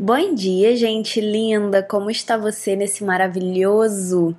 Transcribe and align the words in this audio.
Bom 0.00 0.32
dia, 0.32 0.76
gente 0.76 1.20
linda! 1.20 1.82
Como 1.82 2.08
está 2.08 2.36
você 2.36 2.76
nesse 2.76 3.02
maravilhoso 3.02 4.32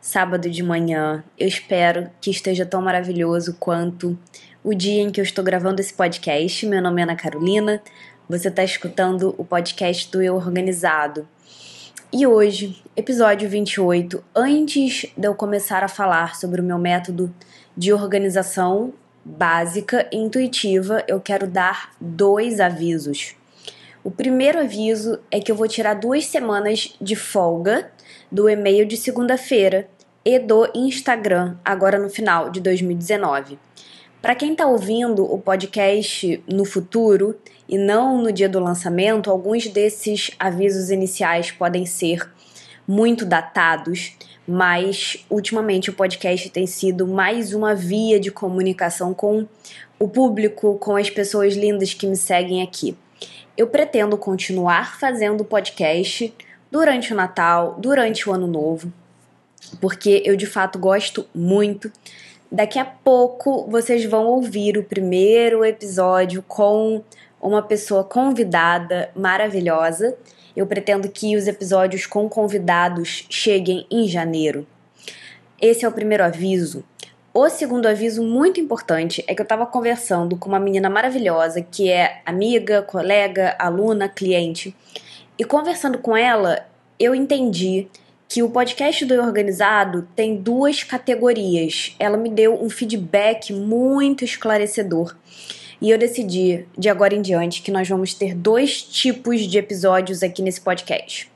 sábado 0.00 0.50
de 0.50 0.64
manhã? 0.64 1.22
Eu 1.38 1.46
espero 1.46 2.10
que 2.20 2.28
esteja 2.28 2.66
tão 2.66 2.82
maravilhoso 2.82 3.54
quanto 3.54 4.18
o 4.64 4.74
dia 4.74 5.00
em 5.00 5.10
que 5.12 5.20
eu 5.20 5.22
estou 5.22 5.44
gravando 5.44 5.80
esse 5.80 5.94
podcast. 5.94 6.66
Meu 6.66 6.82
nome 6.82 7.00
é 7.00 7.04
Ana 7.04 7.14
Carolina, 7.14 7.80
você 8.28 8.48
está 8.48 8.64
escutando 8.64 9.32
o 9.38 9.44
podcast 9.44 10.10
do 10.10 10.20
Eu 10.20 10.34
Organizado. 10.34 11.28
E 12.12 12.26
hoje, 12.26 12.82
episódio 12.96 13.48
28, 13.48 14.24
antes 14.34 15.06
de 15.16 15.28
eu 15.28 15.36
começar 15.36 15.84
a 15.84 15.88
falar 15.88 16.34
sobre 16.34 16.60
o 16.60 16.64
meu 16.64 16.78
método 16.78 17.32
de 17.76 17.92
organização 17.92 18.92
básica 19.24 20.08
e 20.10 20.16
intuitiva, 20.16 21.04
eu 21.06 21.20
quero 21.20 21.46
dar 21.46 21.92
dois 22.00 22.58
avisos. 22.58 23.36
O 24.06 24.10
primeiro 24.12 24.60
aviso 24.60 25.18
é 25.32 25.40
que 25.40 25.50
eu 25.50 25.56
vou 25.56 25.66
tirar 25.66 25.94
duas 25.94 26.26
semanas 26.26 26.94
de 27.00 27.16
folga 27.16 27.90
do 28.30 28.48
e-mail 28.48 28.86
de 28.86 28.96
segunda-feira 28.96 29.88
e 30.24 30.38
do 30.38 30.70
Instagram, 30.76 31.56
agora 31.64 31.98
no 31.98 32.08
final 32.08 32.48
de 32.48 32.60
2019. 32.60 33.58
Para 34.22 34.36
quem 34.36 34.52
está 34.52 34.64
ouvindo 34.64 35.24
o 35.24 35.36
podcast 35.40 36.40
no 36.48 36.64
futuro 36.64 37.36
e 37.68 37.76
não 37.76 38.22
no 38.22 38.30
dia 38.30 38.48
do 38.48 38.60
lançamento, 38.60 39.28
alguns 39.28 39.66
desses 39.66 40.30
avisos 40.38 40.92
iniciais 40.92 41.50
podem 41.50 41.84
ser 41.84 42.30
muito 42.86 43.26
datados, 43.26 44.16
mas 44.46 45.26
ultimamente 45.28 45.90
o 45.90 45.92
podcast 45.92 46.48
tem 46.50 46.68
sido 46.68 47.08
mais 47.08 47.52
uma 47.52 47.74
via 47.74 48.20
de 48.20 48.30
comunicação 48.30 49.12
com 49.12 49.48
o 49.98 50.08
público, 50.08 50.78
com 50.78 50.94
as 50.94 51.10
pessoas 51.10 51.56
lindas 51.56 51.92
que 51.92 52.06
me 52.06 52.16
seguem 52.16 52.62
aqui 52.62 52.96
eu 53.56 53.66
pretendo 53.66 54.18
continuar 54.18 54.98
fazendo 54.98 55.44
podcast 55.44 56.32
durante 56.70 57.12
o 57.12 57.16
Natal, 57.16 57.76
durante 57.78 58.28
o 58.28 58.32
Ano 58.32 58.46
Novo, 58.46 58.92
porque 59.80 60.22
eu 60.24 60.36
de 60.36 60.46
fato 60.46 60.78
gosto 60.78 61.26
muito. 61.34 61.90
Daqui 62.50 62.78
a 62.78 62.84
pouco 62.84 63.66
vocês 63.68 64.04
vão 64.04 64.26
ouvir 64.26 64.76
o 64.76 64.84
primeiro 64.84 65.64
episódio 65.64 66.42
com 66.42 67.02
uma 67.40 67.62
pessoa 67.62 68.04
convidada 68.04 69.10
maravilhosa. 69.16 70.16
Eu 70.54 70.66
pretendo 70.66 71.08
que 71.08 71.36
os 71.36 71.46
episódios 71.46 72.06
com 72.06 72.28
convidados 72.28 73.26
cheguem 73.28 73.86
em 73.90 74.06
janeiro. 74.06 74.66
Esse 75.60 75.84
é 75.84 75.88
o 75.88 75.92
primeiro 75.92 76.24
aviso. 76.24 76.84
O 77.38 77.50
segundo 77.50 77.84
aviso 77.84 78.22
muito 78.22 78.58
importante 78.58 79.22
é 79.26 79.34
que 79.34 79.42
eu 79.42 79.44
estava 79.44 79.66
conversando 79.66 80.38
com 80.38 80.48
uma 80.48 80.58
menina 80.58 80.88
maravilhosa 80.88 81.60
que 81.60 81.90
é 81.90 82.22
amiga, 82.24 82.80
colega, 82.80 83.54
aluna, 83.58 84.08
cliente. 84.08 84.74
E 85.38 85.44
conversando 85.44 85.98
com 85.98 86.16
ela, 86.16 86.66
eu 86.98 87.14
entendi 87.14 87.88
que 88.26 88.42
o 88.42 88.48
podcast 88.48 89.04
do 89.04 89.20
Organizado 89.20 90.08
tem 90.16 90.36
duas 90.36 90.82
categorias. 90.82 91.94
Ela 91.98 92.16
me 92.16 92.30
deu 92.30 92.54
um 92.54 92.70
feedback 92.70 93.52
muito 93.52 94.24
esclarecedor. 94.24 95.14
E 95.78 95.90
eu 95.90 95.98
decidi, 95.98 96.66
de 96.74 96.88
agora 96.88 97.14
em 97.14 97.20
diante, 97.20 97.60
que 97.60 97.70
nós 97.70 97.86
vamos 97.86 98.14
ter 98.14 98.34
dois 98.34 98.80
tipos 98.80 99.42
de 99.42 99.58
episódios 99.58 100.22
aqui 100.22 100.40
nesse 100.40 100.62
podcast: 100.62 101.30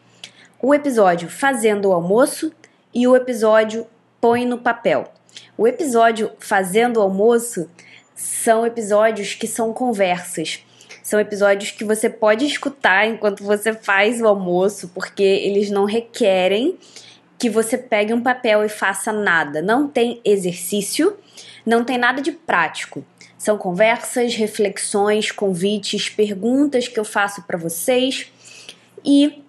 o 0.62 0.73
episódio 0.73 1.28
Fazendo 1.28 1.91
o 1.91 1.93
Almoço 1.93 2.51
e 2.95 3.06
o 3.06 3.15
episódio 3.15 3.87
Põe 4.19 4.47
no 4.47 4.56
Papel. 4.56 5.20
O 5.57 5.67
episódio 5.67 6.31
Fazendo 6.39 7.01
Almoço 7.01 7.69
são 8.15 8.67
episódios 8.67 9.35
que 9.35 9.47
são 9.47 9.73
conversas. 9.73 10.65
São 11.03 11.19
episódios 11.19 11.71
que 11.71 11.85
você 11.85 12.09
pode 12.09 12.45
escutar 12.47 13.07
enquanto 13.07 13.43
você 13.43 13.73
faz 13.73 14.21
o 14.21 14.27
almoço, 14.27 14.89
porque 14.95 15.23
eles 15.23 15.71
não 15.71 15.85
requerem 15.85 16.79
que 17.39 17.49
você 17.49 17.79
pegue 17.79 18.13
um 18.13 18.23
papel 18.23 18.65
e 18.65 18.69
faça 18.69 19.13
nada. 19.13 19.63
Não 19.63 19.89
tem 19.89 20.21
exercício, 20.25 21.17
não 21.65 21.83
tem 21.84 21.97
nada 21.97 22.21
de 22.21 22.33
prático. 22.33 23.05
São 23.39 23.56
conversas, 23.56 24.34
reflexões, 24.34 25.33
convites, 25.33 26.11
perguntas 26.11 26.87
que 26.87 27.00
eu 27.00 27.05
faço 27.05 27.43
para 27.43 27.56
vocês 27.56 28.31
e 29.03 29.43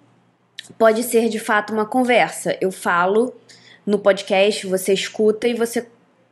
pode 0.77 1.03
ser 1.03 1.27
de 1.27 1.39
fato 1.39 1.73
uma 1.73 1.85
conversa. 1.85 2.57
Eu 2.61 2.71
falo 2.71 3.35
no 3.91 3.99
podcast, 3.99 4.65
você 4.65 4.93
escuta 4.93 5.47
e 5.47 5.53
você 5.53 5.85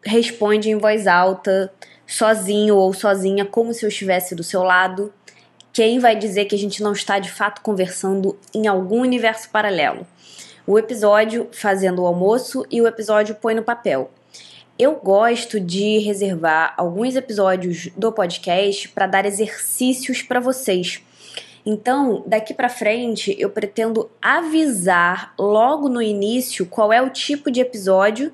responde 0.04 0.70
em 0.70 0.78
voz 0.78 1.06
alta, 1.06 1.72
sozinho 2.08 2.76
ou 2.76 2.94
sozinha, 2.94 3.46
como 3.46 3.74
se 3.74 3.86
eu 3.86 3.90
estivesse 3.90 4.34
do 4.34 4.44
seu 4.44 4.64
lado. 4.64 5.14
Quem 5.74 6.00
vai 6.00 6.16
dizer 6.16 6.46
que 6.46 6.56
a 6.56 6.58
gente 6.58 6.82
não 6.82 6.94
está 6.94 7.20
de 7.20 7.30
fato 7.30 7.62
conversando 7.62 8.40
em 8.54 8.66
algum 8.66 9.02
universo 9.02 9.50
paralelo? 9.50 10.08
O 10.66 10.80
episódio 10.80 11.50
Fazendo 11.52 12.02
o 12.02 12.08
Almoço 12.08 12.66
e 12.72 12.82
o 12.82 12.88
episódio 12.88 13.36
Põe 13.36 13.54
no 13.54 13.64
Papel. 13.64 14.10
Eu 14.78 14.96
gosto 14.96 15.60
de 15.60 16.00
reservar 16.00 16.74
alguns 16.78 17.16
episódios 17.16 17.90
do 17.98 18.12
podcast 18.14 18.88
para 18.90 19.06
dar 19.06 19.26
exercícios 19.26 20.22
para 20.22 20.40
vocês 20.40 21.04
então, 21.66 22.24
daqui 22.26 22.54
para 22.54 22.70
frente, 22.70 23.36
eu 23.38 23.50
pretendo 23.50 24.10
avisar 24.22 25.34
logo 25.38 25.90
no 25.90 26.02
início 26.02 26.66
qual 26.66 26.92
é 26.94 27.02
o 27.02 27.10
tipo 27.10 27.52
de 27.52 27.60
episódio 27.60 28.34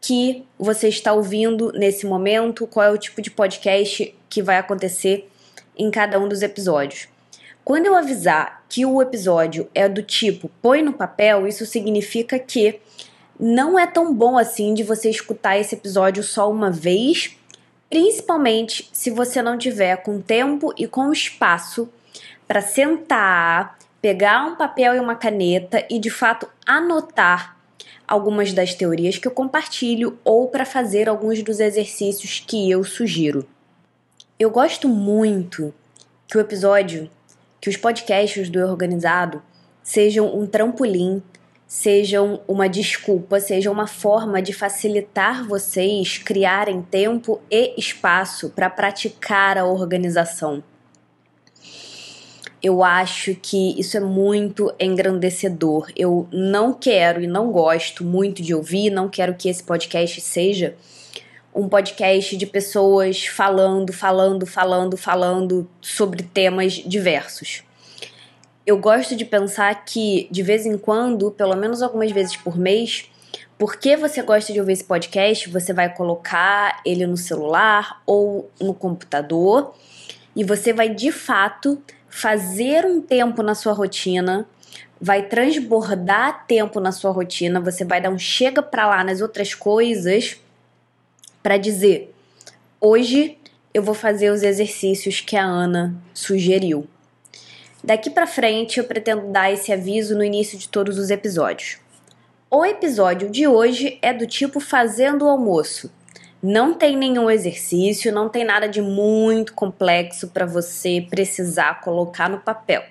que 0.00 0.44
você 0.58 0.88
está 0.88 1.12
ouvindo 1.12 1.72
nesse 1.72 2.06
momento, 2.06 2.66
qual 2.66 2.86
é 2.86 2.90
o 2.90 2.98
tipo 2.98 3.22
de 3.22 3.30
podcast 3.30 4.14
que 4.28 4.42
vai 4.42 4.58
acontecer 4.58 5.30
em 5.76 5.90
cada 5.90 6.18
um 6.18 6.28
dos 6.28 6.42
episódios. 6.42 7.08
Quando 7.64 7.86
eu 7.86 7.94
avisar 7.94 8.64
que 8.68 8.84
o 8.84 9.00
episódio 9.00 9.68
é 9.72 9.88
do 9.88 10.02
tipo 10.02 10.50
põe 10.60 10.82
no 10.82 10.92
papel, 10.92 11.46
isso 11.46 11.64
significa 11.64 12.38
que 12.38 12.80
não 13.38 13.78
é 13.78 13.86
tão 13.86 14.12
bom 14.12 14.36
assim 14.36 14.74
de 14.74 14.82
você 14.82 15.08
escutar 15.08 15.58
esse 15.58 15.74
episódio 15.74 16.22
só 16.22 16.50
uma 16.50 16.70
vez, 16.70 17.36
principalmente 17.88 18.88
se 18.92 19.10
você 19.10 19.40
não 19.40 19.56
tiver 19.56 19.96
com 19.98 20.20
tempo 20.20 20.72
e 20.76 20.86
com 20.86 21.12
espaço 21.12 21.88
para 22.46 22.60
sentar, 22.60 23.78
pegar 24.00 24.44
um 24.44 24.56
papel 24.56 24.96
e 24.96 25.00
uma 25.00 25.14
caneta 25.14 25.86
e 25.88 25.98
de 25.98 26.10
fato 26.10 26.48
anotar 26.66 27.56
algumas 28.06 28.52
das 28.52 28.74
teorias 28.74 29.16
que 29.16 29.26
eu 29.26 29.32
compartilho 29.32 30.18
ou 30.24 30.48
para 30.48 30.66
fazer 30.66 31.08
alguns 31.08 31.42
dos 31.42 31.60
exercícios 31.60 32.40
que 32.40 32.70
eu 32.70 32.84
sugiro. 32.84 33.46
Eu 34.38 34.50
gosto 34.50 34.88
muito 34.88 35.72
que 36.26 36.36
o 36.36 36.40
episódio, 36.40 37.08
que 37.60 37.70
os 37.70 37.76
podcasts 37.76 38.50
do 38.50 38.58
Organizado 38.58 39.40
sejam 39.82 40.36
um 40.36 40.46
trampolim, 40.46 41.22
sejam 41.66 42.40
uma 42.46 42.68
desculpa, 42.68 43.40
sejam 43.40 43.72
uma 43.72 43.86
forma 43.86 44.42
de 44.42 44.52
facilitar 44.52 45.46
vocês 45.46 46.18
criarem 46.18 46.82
tempo 46.82 47.40
e 47.50 47.72
espaço 47.78 48.50
para 48.50 48.68
praticar 48.68 49.56
a 49.56 49.64
organização 49.64 50.62
eu 52.62 52.84
acho 52.84 53.34
que 53.34 53.78
isso 53.78 53.96
é 53.96 54.00
muito 54.00 54.72
engrandecedor. 54.78 55.90
Eu 55.96 56.28
não 56.30 56.72
quero 56.72 57.20
e 57.20 57.26
não 57.26 57.50
gosto 57.50 58.04
muito 58.04 58.40
de 58.40 58.54
ouvir, 58.54 58.88
não 58.88 59.08
quero 59.08 59.34
que 59.34 59.48
esse 59.48 59.62
podcast 59.62 60.20
seja 60.20 60.76
um 61.54 61.68
podcast 61.68 62.36
de 62.36 62.46
pessoas 62.46 63.26
falando, 63.26 63.92
falando, 63.92 64.46
falando, 64.46 64.96
falando 64.96 65.68
sobre 65.80 66.22
temas 66.22 66.74
diversos. 66.74 67.62
Eu 68.64 68.78
gosto 68.78 69.16
de 69.16 69.24
pensar 69.24 69.84
que, 69.84 70.28
de 70.30 70.42
vez 70.42 70.64
em 70.64 70.78
quando, 70.78 71.32
pelo 71.32 71.56
menos 71.56 71.82
algumas 71.82 72.12
vezes 72.12 72.36
por 72.36 72.56
mês, 72.56 73.10
porque 73.58 73.96
você 73.96 74.22
gosta 74.22 74.52
de 74.52 74.60
ouvir 74.60 74.74
esse 74.74 74.84
podcast, 74.84 75.48
você 75.50 75.72
vai 75.72 75.92
colocar 75.92 76.80
ele 76.86 77.06
no 77.06 77.16
celular 77.16 78.00
ou 78.06 78.48
no 78.60 78.72
computador 78.72 79.74
e 80.34 80.44
você 80.44 80.72
vai 80.72 80.88
de 80.88 81.12
fato 81.12 81.82
fazer 82.12 82.84
um 82.84 83.00
tempo 83.00 83.42
na 83.42 83.54
sua 83.54 83.72
rotina, 83.72 84.46
vai 85.00 85.26
transbordar 85.28 86.46
tempo 86.46 86.78
na 86.78 86.92
sua 86.92 87.10
rotina, 87.10 87.58
você 87.58 87.86
vai 87.86 88.02
dar 88.02 88.10
um 88.10 88.18
chega 88.18 88.62
para 88.62 88.86
lá 88.86 89.02
nas 89.02 89.22
outras 89.22 89.54
coisas 89.54 90.38
para 91.42 91.56
dizer: 91.56 92.14
hoje 92.78 93.38
eu 93.72 93.82
vou 93.82 93.94
fazer 93.94 94.30
os 94.30 94.42
exercícios 94.42 95.22
que 95.22 95.36
a 95.36 95.42
Ana 95.42 95.96
sugeriu. 96.12 96.86
Daqui 97.82 98.10
para 98.10 98.26
frente 98.26 98.78
eu 98.78 98.84
pretendo 98.84 99.28
dar 99.28 99.50
esse 99.50 99.72
aviso 99.72 100.14
no 100.14 100.22
início 100.22 100.58
de 100.58 100.68
todos 100.68 100.98
os 100.98 101.08
episódios. 101.08 101.78
O 102.50 102.62
episódio 102.62 103.30
de 103.30 103.46
hoje 103.48 103.98
é 104.02 104.12
do 104.12 104.26
tipo 104.26 104.60
fazendo 104.60 105.24
o 105.24 105.28
almoço. 105.28 105.90
Não 106.42 106.74
tem 106.74 106.96
nenhum 106.96 107.30
exercício, 107.30 108.12
não 108.12 108.28
tem 108.28 108.44
nada 108.44 108.68
de 108.68 108.82
muito 108.82 109.54
complexo 109.54 110.26
para 110.26 110.44
você 110.44 111.06
precisar 111.08 111.80
colocar 111.80 112.28
no 112.28 112.40
papel. 112.40 112.82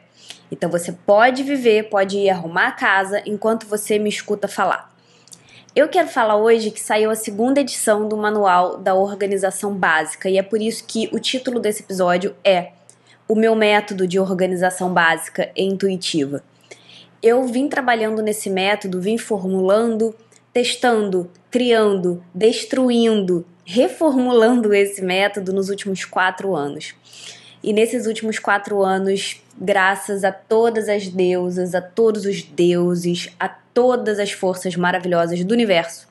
Então 0.49 0.69
você 0.69 0.93
pode 0.93 1.43
viver, 1.43 1.89
pode 1.89 2.17
ir 2.17 2.29
arrumar 2.29 2.67
a 2.67 2.71
casa 2.71 3.21
enquanto 3.25 3.67
você 3.67 3.99
me 3.99 4.09
escuta 4.09 4.47
falar. 4.47 4.89
Eu 5.75 5.89
quero 5.89 6.07
falar 6.07 6.37
hoje 6.37 6.71
que 6.71 6.79
saiu 6.79 7.11
a 7.11 7.15
segunda 7.15 7.59
edição 7.59 8.07
do 8.07 8.15
Manual 8.15 8.77
da 8.77 8.93
Organização 8.93 9.73
Básica 9.73 10.29
e 10.29 10.37
é 10.37 10.43
por 10.43 10.61
isso 10.61 10.85
que 10.85 11.09
o 11.11 11.19
título 11.19 11.59
desse 11.59 11.83
episódio 11.83 12.33
é 12.45 12.71
o 13.27 13.35
meu 13.35 13.53
método 13.53 14.07
de 14.07 14.19
organização 14.19 14.93
básica 14.93 15.49
e 15.55 15.63
intuitiva. 15.63 16.41
Eu 17.23 17.45
vim 17.45 17.69
trabalhando 17.69 18.21
nesse 18.21 18.49
método, 18.49 18.99
vim 18.99 19.17
formulando, 19.17 20.15
testando, 20.53 21.29
criando, 21.49 22.23
destruindo, 22.33 23.45
reformulando 23.63 24.73
esse 24.73 25.01
método 25.01 25.53
nos 25.53 25.69
últimos 25.69 26.05
quatro 26.05 26.55
anos. 26.55 26.93
E 27.63 27.73
nesses 27.73 28.07
últimos 28.07 28.39
quatro 28.39 28.81
anos, 28.83 29.41
graças 29.59 30.23
a 30.23 30.31
todas 30.31 30.89
as 30.89 31.07
deusas, 31.07 31.75
a 31.75 31.81
todos 31.81 32.25
os 32.25 32.41
deuses, 32.41 33.29
a 33.39 33.47
todas 33.47 34.19
as 34.19 34.31
forças 34.31 34.75
maravilhosas 34.75 35.43
do 35.43 35.53
universo, 35.53 36.07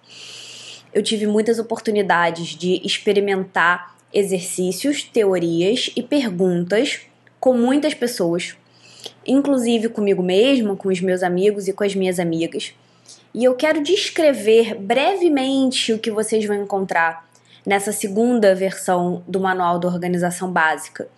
eu 0.93 1.03
tive 1.03 1.27
muitas 1.27 1.59
oportunidades 1.59 2.49
de 2.49 2.81
experimentar 2.85 3.95
exercícios, 4.13 5.03
teorias 5.03 5.91
e 5.95 6.03
perguntas 6.03 7.01
com 7.39 7.55
muitas 7.55 7.95
pessoas, 7.95 8.57
inclusive 9.27 9.89
comigo 9.89 10.23
mesma, 10.23 10.75
com 10.77 10.89
os 10.89 11.01
meus 11.01 11.23
amigos 11.23 11.69
e 11.69 11.73
com 11.73 11.85
as 11.85 11.95
minhas 11.95 12.19
amigas. 12.19 12.75
E 13.33 13.45
eu 13.45 13.55
quero 13.55 13.83
descrever 13.83 14.75
brevemente 14.75 15.93
o 15.93 15.99
que 15.99 16.11
vocês 16.11 16.45
vão 16.45 16.57
encontrar 16.57 17.29
nessa 17.65 17.93
segunda 17.93 18.55
versão 18.55 19.23
do 19.27 19.39
Manual 19.39 19.79
da 19.79 19.89
Organização 19.89 20.51
Básica. 20.51 21.09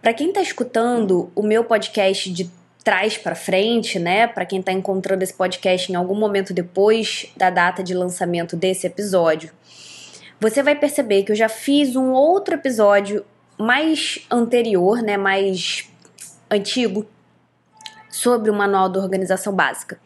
Para 0.00 0.12
quem 0.12 0.28
está 0.28 0.40
escutando 0.40 1.30
o 1.34 1.42
meu 1.42 1.64
podcast 1.64 2.32
de 2.32 2.50
trás 2.84 3.16
para 3.16 3.34
frente, 3.34 3.98
né? 3.98 4.26
Para 4.26 4.44
quem 4.44 4.60
está 4.60 4.72
encontrando 4.72 5.22
esse 5.22 5.34
podcast 5.34 5.90
em 5.90 5.94
algum 5.94 6.14
momento 6.14 6.52
depois 6.52 7.26
da 7.36 7.50
data 7.50 7.82
de 7.82 7.94
lançamento 7.94 8.56
desse 8.56 8.86
episódio, 8.86 9.50
você 10.40 10.62
vai 10.62 10.74
perceber 10.74 11.22
que 11.22 11.32
eu 11.32 11.36
já 11.36 11.48
fiz 11.48 11.94
um 11.94 12.12
outro 12.12 12.54
episódio 12.54 13.24
mais 13.58 14.26
anterior, 14.30 15.00
né? 15.02 15.16
Mais 15.16 15.88
antigo 16.50 17.06
sobre 18.10 18.50
o 18.50 18.54
Manual 18.54 18.88
da 18.88 19.00
Organização 19.00 19.54
Básica. 19.54 19.98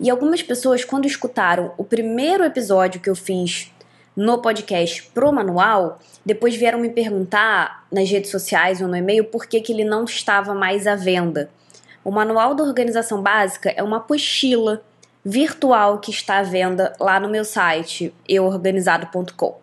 E 0.00 0.08
algumas 0.08 0.42
pessoas, 0.42 0.84
quando 0.84 1.06
escutaram 1.06 1.72
o 1.76 1.84
primeiro 1.84 2.44
episódio 2.44 3.00
que 3.00 3.10
eu 3.10 3.16
fiz 3.16 3.72
no 4.16 4.38
podcast 4.38 5.04
pro 5.14 5.32
manual, 5.32 5.98
depois 6.24 6.54
vieram 6.54 6.78
me 6.78 6.90
perguntar 6.90 7.86
nas 7.90 8.08
redes 8.08 8.30
sociais 8.30 8.80
ou 8.80 8.88
no 8.88 8.96
e-mail 8.96 9.24
por 9.24 9.46
que, 9.46 9.60
que 9.60 9.72
ele 9.72 9.84
não 9.84 10.04
estava 10.04 10.54
mais 10.54 10.86
à 10.86 10.94
venda. 10.94 11.50
O 12.04 12.10
Manual 12.10 12.54
da 12.54 12.62
Organização 12.62 13.22
Básica 13.22 13.70
é 13.76 13.82
uma 13.82 13.98
apostila 13.98 14.82
virtual 15.24 15.98
que 15.98 16.10
está 16.10 16.38
à 16.38 16.42
venda 16.42 16.92
lá 16.98 17.18
no 17.18 17.28
meu 17.28 17.44
site, 17.44 18.14
euorganizado.com. 18.28 19.60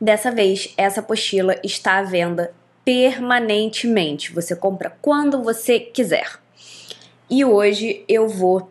Dessa 0.00 0.30
vez, 0.30 0.72
essa 0.76 1.00
apostila 1.00 1.56
está 1.64 1.98
à 1.98 2.02
venda 2.02 2.52
permanentemente. 2.84 4.32
Você 4.32 4.54
compra 4.54 4.96
quando 5.00 5.42
você 5.42 5.80
quiser. 5.80 6.38
E 7.30 7.44
hoje 7.44 8.04
eu 8.08 8.28
vou 8.28 8.70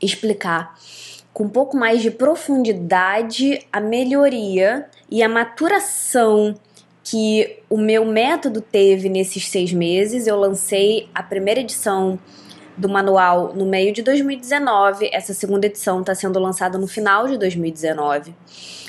explicar 0.00 0.78
com 1.32 1.44
um 1.44 1.48
pouco 1.48 1.76
mais 1.76 2.02
de 2.02 2.10
profundidade 2.10 3.64
a 3.72 3.80
melhoria 3.80 4.86
e 5.10 5.22
a 5.22 5.28
maturação 5.28 6.54
que 7.02 7.58
o 7.68 7.76
meu 7.76 8.04
método 8.04 8.60
teve 8.60 9.08
nesses 9.08 9.48
seis 9.48 9.72
meses. 9.72 10.26
Eu 10.26 10.36
lancei 10.36 11.08
a 11.14 11.22
primeira 11.22 11.60
edição 11.60 12.18
do 12.76 12.88
manual 12.88 13.52
no 13.54 13.66
meio 13.66 13.92
de 13.92 14.02
2019, 14.02 15.10
essa 15.12 15.34
segunda 15.34 15.66
edição 15.66 16.00
está 16.00 16.14
sendo 16.14 16.38
lançada 16.38 16.78
no 16.78 16.86
final 16.86 17.26
de 17.26 17.36
2019. 17.36 18.34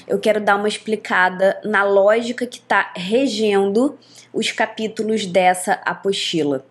Eu 0.08 0.18
quero 0.20 0.40
dar 0.40 0.56
uma 0.56 0.68
explicada 0.68 1.60
na 1.64 1.84
lógica 1.84 2.46
que 2.46 2.58
está 2.58 2.92
regendo 2.96 3.98
os 4.34 4.52
capítulos 4.52 5.26
dessa 5.26 5.74
apostila. 5.86 6.66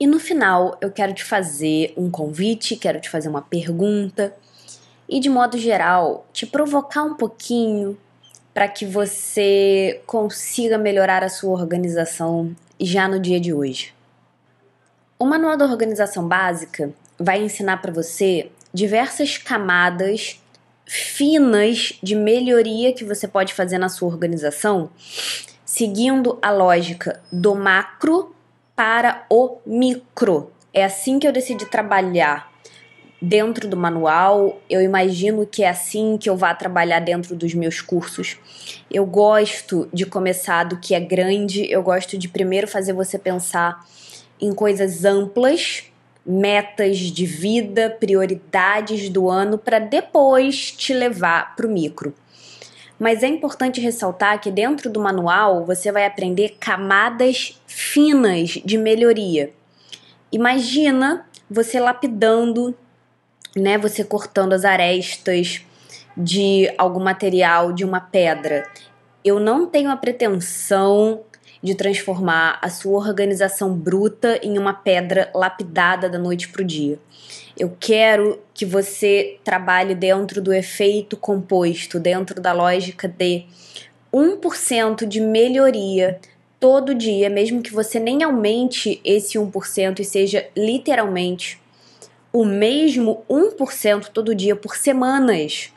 E 0.00 0.06
no 0.06 0.20
final, 0.20 0.76
eu 0.80 0.92
quero 0.92 1.12
te 1.12 1.24
fazer 1.24 1.92
um 1.96 2.10
convite, 2.10 2.76
quero 2.76 3.00
te 3.00 3.10
fazer 3.10 3.28
uma 3.28 3.42
pergunta 3.42 4.34
e, 5.08 5.18
de 5.18 5.28
modo 5.28 5.58
geral, 5.58 6.26
te 6.32 6.46
provocar 6.46 7.02
um 7.02 7.14
pouquinho 7.14 7.98
para 8.54 8.68
que 8.68 8.86
você 8.86 10.00
consiga 10.06 10.78
melhorar 10.78 11.24
a 11.24 11.28
sua 11.28 11.58
organização 11.58 12.54
já 12.80 13.08
no 13.08 13.18
dia 13.18 13.40
de 13.40 13.52
hoje. 13.52 13.92
O 15.18 15.24
Manual 15.24 15.56
da 15.56 15.64
Organização 15.64 16.28
Básica 16.28 16.92
vai 17.18 17.42
ensinar 17.42 17.78
para 17.78 17.92
você 17.92 18.50
diversas 18.72 19.36
camadas 19.36 20.40
finas 20.86 21.98
de 22.02 22.14
melhoria 22.14 22.92
que 22.92 23.04
você 23.04 23.26
pode 23.26 23.52
fazer 23.52 23.78
na 23.78 23.88
sua 23.88 24.08
organização, 24.08 24.90
seguindo 25.64 26.38
a 26.40 26.50
lógica 26.50 27.20
do 27.32 27.54
macro 27.54 28.34
para 28.78 29.26
o 29.28 29.56
micro. 29.66 30.52
É 30.72 30.84
assim 30.84 31.18
que 31.18 31.26
eu 31.26 31.32
decidi 31.32 31.66
trabalhar 31.66 32.48
dentro 33.20 33.66
do 33.66 33.76
manual. 33.76 34.62
Eu 34.70 34.80
imagino 34.80 35.44
que 35.44 35.64
é 35.64 35.68
assim 35.68 36.16
que 36.16 36.30
eu 36.30 36.36
vá 36.36 36.54
trabalhar 36.54 37.00
dentro 37.00 37.34
dos 37.34 37.54
meus 37.54 37.80
cursos. 37.80 38.36
Eu 38.88 39.04
gosto 39.04 39.88
de 39.92 40.06
começar 40.06 40.62
do 40.62 40.76
que 40.76 40.94
é 40.94 41.00
grande, 41.00 41.68
eu 41.68 41.82
gosto 41.82 42.16
de 42.16 42.28
primeiro 42.28 42.68
fazer 42.68 42.92
você 42.92 43.18
pensar 43.18 43.84
em 44.40 44.54
coisas 44.54 45.04
amplas, 45.04 45.86
metas 46.24 46.98
de 46.98 47.26
vida, 47.26 47.90
prioridades 47.98 49.08
do 49.08 49.28
ano, 49.28 49.58
para 49.58 49.80
depois 49.80 50.70
te 50.70 50.94
levar 50.94 51.56
para 51.56 51.66
o 51.66 51.70
micro. 51.70 52.14
Mas 52.98 53.22
é 53.22 53.28
importante 53.28 53.80
ressaltar 53.80 54.40
que 54.40 54.50
dentro 54.50 54.90
do 54.90 55.00
manual 55.00 55.64
você 55.64 55.92
vai 55.92 56.04
aprender 56.04 56.56
camadas 56.58 57.60
finas 57.66 58.50
de 58.64 58.76
melhoria. 58.76 59.52
Imagina 60.32 61.26
você 61.48 61.78
lapidando 61.78 62.74
né, 63.56 63.78
você 63.78 64.04
cortando 64.04 64.52
as 64.52 64.64
arestas 64.64 65.62
de 66.16 66.72
algum 66.76 67.00
material, 67.00 67.72
de 67.72 67.84
uma 67.84 68.00
pedra. 68.00 68.66
Eu 69.24 69.38
não 69.38 69.66
tenho 69.66 69.90
a 69.90 69.96
pretensão 69.96 71.22
de 71.62 71.74
transformar 71.74 72.58
a 72.62 72.68
sua 72.68 72.98
organização 72.98 73.74
bruta 73.74 74.38
em 74.42 74.58
uma 74.58 74.72
pedra 74.72 75.30
lapidada 75.34 76.08
da 76.08 76.18
noite 76.18 76.48
para 76.48 76.62
o 76.62 76.64
dia. 76.64 76.98
Eu 77.58 77.76
quero 77.80 78.40
que 78.54 78.64
você 78.64 79.40
trabalhe 79.42 79.92
dentro 79.92 80.40
do 80.40 80.54
efeito 80.54 81.16
composto, 81.16 81.98
dentro 81.98 82.40
da 82.40 82.52
lógica 82.52 83.08
de 83.08 83.46
1% 84.14 85.04
de 85.04 85.20
melhoria 85.20 86.20
todo 86.60 86.94
dia, 86.94 87.28
mesmo 87.28 87.60
que 87.60 87.72
você 87.72 87.98
nem 87.98 88.22
aumente 88.22 89.00
esse 89.04 89.36
1% 89.36 89.98
e 89.98 90.04
seja 90.04 90.48
literalmente 90.56 91.60
o 92.32 92.44
mesmo 92.44 93.24
1% 93.28 94.06
todo 94.12 94.36
dia 94.36 94.54
por 94.54 94.76
semanas, 94.76 95.72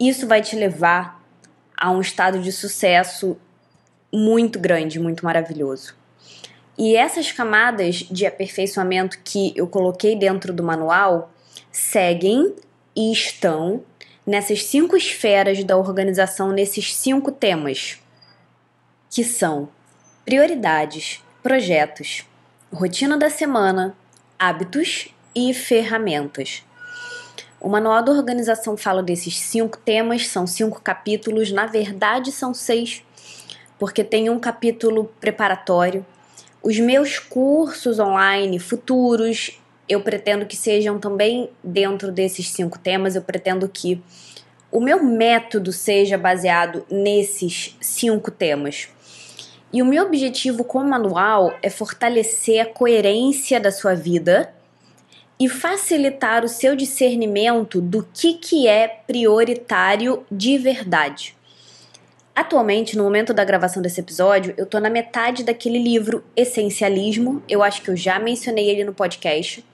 isso 0.00 0.26
vai 0.26 0.42
te 0.42 0.56
levar 0.56 1.22
a 1.76 1.90
um 1.92 2.00
estado 2.00 2.40
de 2.40 2.50
sucesso 2.50 3.36
muito 4.12 4.58
grande, 4.58 4.98
muito 4.98 5.24
maravilhoso. 5.24 5.94
E 6.78 6.94
essas 6.94 7.32
camadas 7.32 7.96
de 7.96 8.26
aperfeiçoamento 8.26 9.18
que 9.24 9.52
eu 9.56 9.66
coloquei 9.66 10.14
dentro 10.14 10.52
do 10.52 10.62
manual 10.62 11.30
seguem 11.72 12.54
e 12.94 13.12
estão 13.12 13.82
nessas 14.26 14.64
cinco 14.64 14.96
esferas 14.96 15.62
da 15.64 15.76
organização, 15.76 16.50
nesses 16.50 16.94
cinco 16.94 17.30
temas, 17.30 17.98
que 19.10 19.24
são 19.24 19.68
prioridades, 20.24 21.22
projetos, 21.42 22.26
rotina 22.72 23.16
da 23.16 23.30
semana, 23.30 23.96
hábitos 24.38 25.08
e 25.34 25.54
ferramentas. 25.54 26.64
O 27.60 27.68
Manual 27.68 28.02
da 28.02 28.12
Organização 28.12 28.76
fala 28.76 29.02
desses 29.02 29.38
cinco 29.38 29.78
temas, 29.78 30.26
são 30.26 30.46
cinco 30.46 30.80
capítulos, 30.82 31.50
na 31.50 31.66
verdade 31.66 32.30
são 32.32 32.52
seis, 32.52 33.02
porque 33.78 34.04
tem 34.04 34.28
um 34.28 34.38
capítulo 34.38 35.04
preparatório. 35.20 36.04
Os 36.66 36.80
meus 36.80 37.20
cursos 37.20 38.00
online 38.00 38.58
futuros, 38.58 39.56
eu 39.88 40.00
pretendo 40.00 40.44
que 40.44 40.56
sejam 40.56 40.98
também 40.98 41.48
dentro 41.62 42.10
desses 42.10 42.50
cinco 42.50 42.76
temas, 42.76 43.14
eu 43.14 43.22
pretendo 43.22 43.68
que 43.68 44.02
o 44.72 44.80
meu 44.80 45.00
método 45.00 45.72
seja 45.72 46.18
baseado 46.18 46.84
nesses 46.90 47.76
cinco 47.80 48.32
temas. 48.32 48.88
E 49.72 49.80
o 49.80 49.86
meu 49.86 50.06
objetivo 50.06 50.64
com 50.64 50.78
o 50.78 50.88
manual 50.88 51.56
é 51.62 51.70
fortalecer 51.70 52.58
a 52.58 52.66
coerência 52.66 53.60
da 53.60 53.70
sua 53.70 53.94
vida 53.94 54.52
e 55.38 55.48
facilitar 55.48 56.44
o 56.44 56.48
seu 56.48 56.74
discernimento 56.74 57.80
do 57.80 58.04
que, 58.12 58.34
que 58.34 58.66
é 58.66 58.88
prioritário 59.06 60.26
de 60.28 60.58
verdade. 60.58 61.36
Atualmente, 62.36 62.98
no 62.98 63.04
momento 63.04 63.32
da 63.32 63.42
gravação 63.42 63.80
desse 63.80 63.98
episódio, 63.98 64.52
eu 64.58 64.66
tô 64.66 64.78
na 64.78 64.90
metade 64.90 65.42
daquele 65.42 65.78
livro 65.78 66.22
Essencialismo. 66.36 67.42
Eu 67.48 67.62
acho 67.62 67.80
que 67.80 67.88
eu 67.88 67.96
já 67.96 68.18
mencionei 68.18 68.68
ele 68.68 68.84
no 68.84 68.92
podcast. 68.92 69.64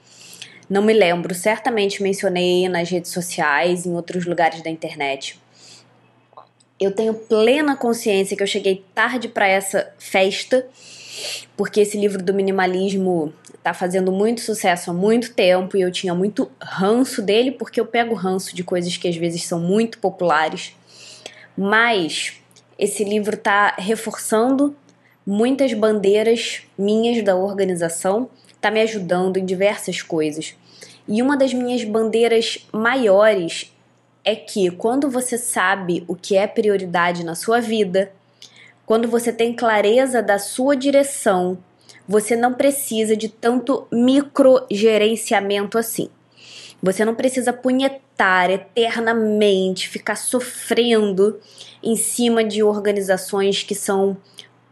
Não 0.70 0.80
me 0.80 0.92
lembro, 0.92 1.34
certamente 1.34 2.00
mencionei 2.00 2.68
nas 2.68 2.88
redes 2.88 3.10
sociais, 3.10 3.84
em 3.84 3.92
outros 3.92 4.26
lugares 4.26 4.62
da 4.62 4.70
internet. 4.70 5.42
Eu 6.78 6.92
tenho 6.92 7.14
plena 7.14 7.74
consciência 7.74 8.36
que 8.36 8.42
eu 8.44 8.46
cheguei 8.46 8.84
tarde 8.94 9.26
para 9.26 9.48
essa 9.48 9.92
festa 9.98 10.64
porque 11.56 11.80
esse 11.80 11.98
livro 11.98 12.22
do 12.22 12.32
minimalismo 12.32 13.32
tá 13.60 13.74
fazendo 13.74 14.12
muito 14.12 14.40
sucesso 14.40 14.90
há 14.90 14.94
muito 14.94 15.34
tempo 15.34 15.76
e 15.76 15.80
eu 15.80 15.90
tinha 15.90 16.14
muito 16.14 16.50
ranço 16.60 17.20
dele, 17.20 17.50
porque 17.50 17.80
eu 17.80 17.86
pego 17.86 18.14
ranço 18.14 18.54
de 18.54 18.62
coisas 18.62 18.96
que 18.96 19.08
às 19.08 19.16
vezes 19.16 19.44
são 19.44 19.58
muito 19.58 19.98
populares. 19.98 20.74
Mas 21.56 22.41
esse 22.82 23.04
livro 23.04 23.36
tá 23.36 23.76
reforçando 23.78 24.74
muitas 25.24 25.72
bandeiras 25.72 26.62
minhas 26.76 27.24
da 27.24 27.36
organização, 27.36 28.28
tá 28.60 28.72
me 28.72 28.80
ajudando 28.80 29.36
em 29.36 29.44
diversas 29.44 30.02
coisas. 30.02 30.56
E 31.06 31.22
uma 31.22 31.36
das 31.36 31.54
minhas 31.54 31.84
bandeiras 31.84 32.66
maiores 32.72 33.72
é 34.24 34.34
que 34.34 34.68
quando 34.72 35.08
você 35.08 35.38
sabe 35.38 36.02
o 36.08 36.16
que 36.16 36.36
é 36.36 36.44
prioridade 36.48 37.24
na 37.24 37.36
sua 37.36 37.60
vida, 37.60 38.10
quando 38.84 39.06
você 39.06 39.32
tem 39.32 39.54
clareza 39.54 40.20
da 40.20 40.40
sua 40.40 40.74
direção, 40.74 41.58
você 42.08 42.34
não 42.34 42.52
precisa 42.52 43.16
de 43.16 43.28
tanto 43.28 43.86
microgerenciamento 43.92 45.78
assim. 45.78 46.10
Você 46.82 47.04
não 47.04 47.14
precisa 47.14 47.52
punhetar 47.52 48.50
eternamente, 48.50 49.88
ficar 49.88 50.16
sofrendo 50.16 51.38
em 51.80 51.94
cima 51.94 52.42
de 52.42 52.62
organizações 52.62 53.62
que 53.62 53.74
são 53.74 54.16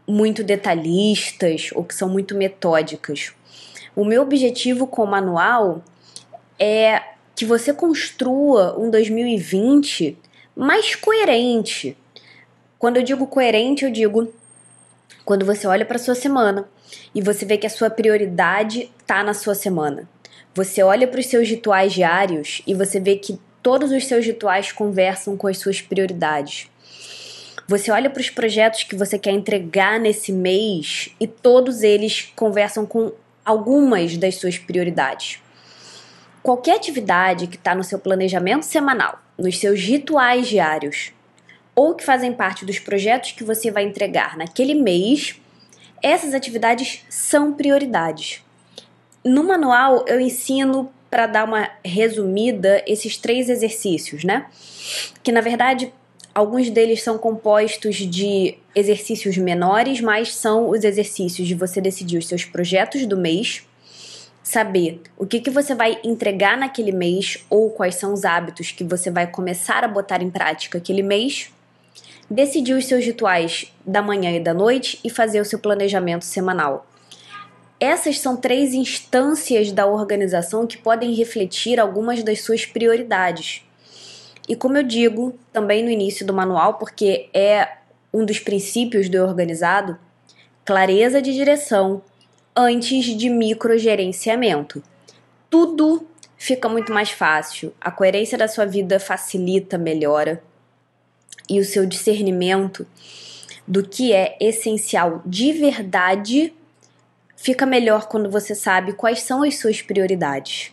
muito 0.05 0.43
detalhistas 0.43 1.69
ou 1.73 1.85
que 1.85 1.95
são 1.95 2.09
muito 2.09 2.35
metódicas. 2.35 3.33
O 3.95 4.03
meu 4.03 4.21
objetivo 4.21 4.85
com 4.87 5.03
o 5.03 5.07
manual 5.07 5.81
é 6.59 7.01
que 7.33 7.45
você 7.45 7.73
construa 7.73 8.77
um 8.77 8.89
2020 8.89 10.17
mais 10.55 10.95
coerente. 10.95 11.97
Quando 12.77 12.97
eu 12.97 13.03
digo 13.03 13.25
coerente, 13.25 13.85
eu 13.85 13.91
digo 13.91 14.33
quando 15.23 15.45
você 15.45 15.65
olha 15.65 15.85
para 15.85 15.97
sua 15.97 16.15
semana 16.15 16.67
e 17.15 17.21
você 17.21 17.45
vê 17.45 17.57
que 17.57 17.67
a 17.67 17.69
sua 17.69 17.89
prioridade 17.89 18.91
está 18.99 19.23
na 19.23 19.33
sua 19.33 19.55
semana. 19.55 20.09
Você 20.53 20.83
olha 20.83 21.07
para 21.07 21.19
os 21.19 21.27
seus 21.27 21.47
rituais 21.47 21.93
diários 21.93 22.61
e 22.67 22.73
você 22.73 22.99
vê 22.99 23.15
que 23.15 23.39
todos 23.61 23.91
os 23.91 24.05
seus 24.05 24.25
rituais 24.25 24.71
conversam 24.71 25.37
com 25.37 25.47
as 25.47 25.57
suas 25.57 25.81
prioridades. 25.81 26.69
Você 27.67 27.91
olha 27.91 28.09
para 28.09 28.19
os 28.19 28.29
projetos 28.29 28.83
que 28.83 28.95
você 28.95 29.17
quer 29.17 29.31
entregar 29.31 29.99
nesse 29.99 30.31
mês 30.31 31.09
e 31.19 31.27
todos 31.27 31.83
eles 31.83 32.31
conversam 32.35 32.85
com 32.85 33.13
algumas 33.45 34.17
das 34.17 34.35
suas 34.35 34.57
prioridades. 34.57 35.39
Qualquer 36.43 36.75
atividade 36.75 37.47
que 37.47 37.55
está 37.55 37.75
no 37.75 37.83
seu 37.83 37.99
planejamento 37.99 38.63
semanal, 38.63 39.19
nos 39.37 39.59
seus 39.59 39.79
rituais 39.79 40.47
diários, 40.47 41.13
ou 41.75 41.95
que 41.95 42.03
fazem 42.03 42.33
parte 42.33 42.65
dos 42.65 42.79
projetos 42.79 43.31
que 43.31 43.43
você 43.43 43.71
vai 43.71 43.83
entregar 43.83 44.37
naquele 44.37 44.73
mês, 44.73 45.39
essas 46.01 46.33
atividades 46.33 47.05
são 47.09 47.53
prioridades. 47.53 48.43
No 49.23 49.43
manual 49.43 50.05
eu 50.07 50.19
ensino 50.19 50.91
para 51.09 51.27
dar 51.27 51.43
uma 51.43 51.69
resumida 51.83 52.83
esses 52.87 53.17
três 53.17 53.49
exercícios, 53.49 54.23
né? 54.23 54.45
Que 55.21 55.31
na 55.31 55.41
verdade 55.41 55.93
alguns 56.33 56.69
deles 56.69 57.03
são 57.03 57.17
compostos 57.17 57.95
de 57.97 58.57
exercícios 58.73 59.37
menores, 59.37 59.99
mas 59.99 60.33
são 60.33 60.69
os 60.69 60.83
exercícios 60.83 61.47
de 61.47 61.53
você 61.53 61.81
decidir 61.81 62.17
os 62.17 62.27
seus 62.27 62.45
projetos 62.45 63.05
do 63.05 63.17
mês, 63.17 63.67
saber 64.41 65.01
o 65.17 65.25
que, 65.25 65.41
que 65.41 65.49
você 65.49 65.75
vai 65.75 65.99
entregar 66.03 66.57
naquele 66.57 66.91
mês 66.91 67.45
ou 67.49 67.69
quais 67.69 67.95
são 67.95 68.13
os 68.13 68.23
hábitos 68.23 68.71
que 68.71 68.83
você 68.83 69.11
vai 69.11 69.27
começar 69.27 69.83
a 69.83 69.87
botar 69.87 70.21
em 70.21 70.29
prática 70.29 70.77
aquele 70.77 71.03
mês 71.03 71.51
decidir 72.31 72.73
os 72.73 72.85
seus 72.85 73.05
rituais 73.05 73.73
da 73.85 74.01
manhã 74.01 74.31
e 74.31 74.39
da 74.39 74.53
noite 74.53 74.99
e 75.03 75.09
fazer 75.09 75.41
o 75.41 75.45
seu 75.45 75.59
planejamento 75.59 76.23
semanal. 76.23 76.87
Essas 77.81 78.19
são 78.19 78.37
três 78.37 78.75
instâncias 78.75 79.71
da 79.71 79.87
organização 79.87 80.67
que 80.67 80.77
podem 80.77 81.15
refletir 81.15 81.79
algumas 81.79 82.21
das 82.23 82.41
suas 82.41 82.63
prioridades. 82.63 83.65
E 84.47 84.55
como 84.55 84.77
eu 84.77 84.83
digo 84.83 85.35
também 85.51 85.83
no 85.83 85.89
início 85.89 86.23
do 86.23 86.31
manual, 86.31 86.75
porque 86.75 87.27
é 87.33 87.77
um 88.13 88.23
dos 88.23 88.39
princípios 88.39 89.09
do 89.09 89.17
organizado, 89.17 89.97
clareza 90.63 91.19
de 91.23 91.33
direção 91.33 92.03
antes 92.55 93.05
de 93.17 93.29
microgerenciamento. 93.31 94.83
Tudo 95.49 96.05
fica 96.37 96.69
muito 96.69 96.93
mais 96.93 97.09
fácil, 97.09 97.73
a 97.81 97.89
coerência 97.89 98.37
da 98.37 98.47
sua 98.47 98.65
vida 98.65 98.99
facilita, 98.99 99.79
melhora 99.79 100.43
e 101.49 101.59
o 101.59 101.65
seu 101.65 101.87
discernimento 101.87 102.85
do 103.67 103.81
que 103.81 104.13
é 104.13 104.37
essencial 104.39 105.23
de 105.25 105.51
verdade 105.51 106.53
fica 107.41 107.65
melhor 107.65 108.07
quando 108.07 108.29
você 108.29 108.53
sabe 108.53 108.93
quais 108.93 109.23
são 109.23 109.41
as 109.41 109.57
suas 109.57 109.81
prioridades. 109.81 110.71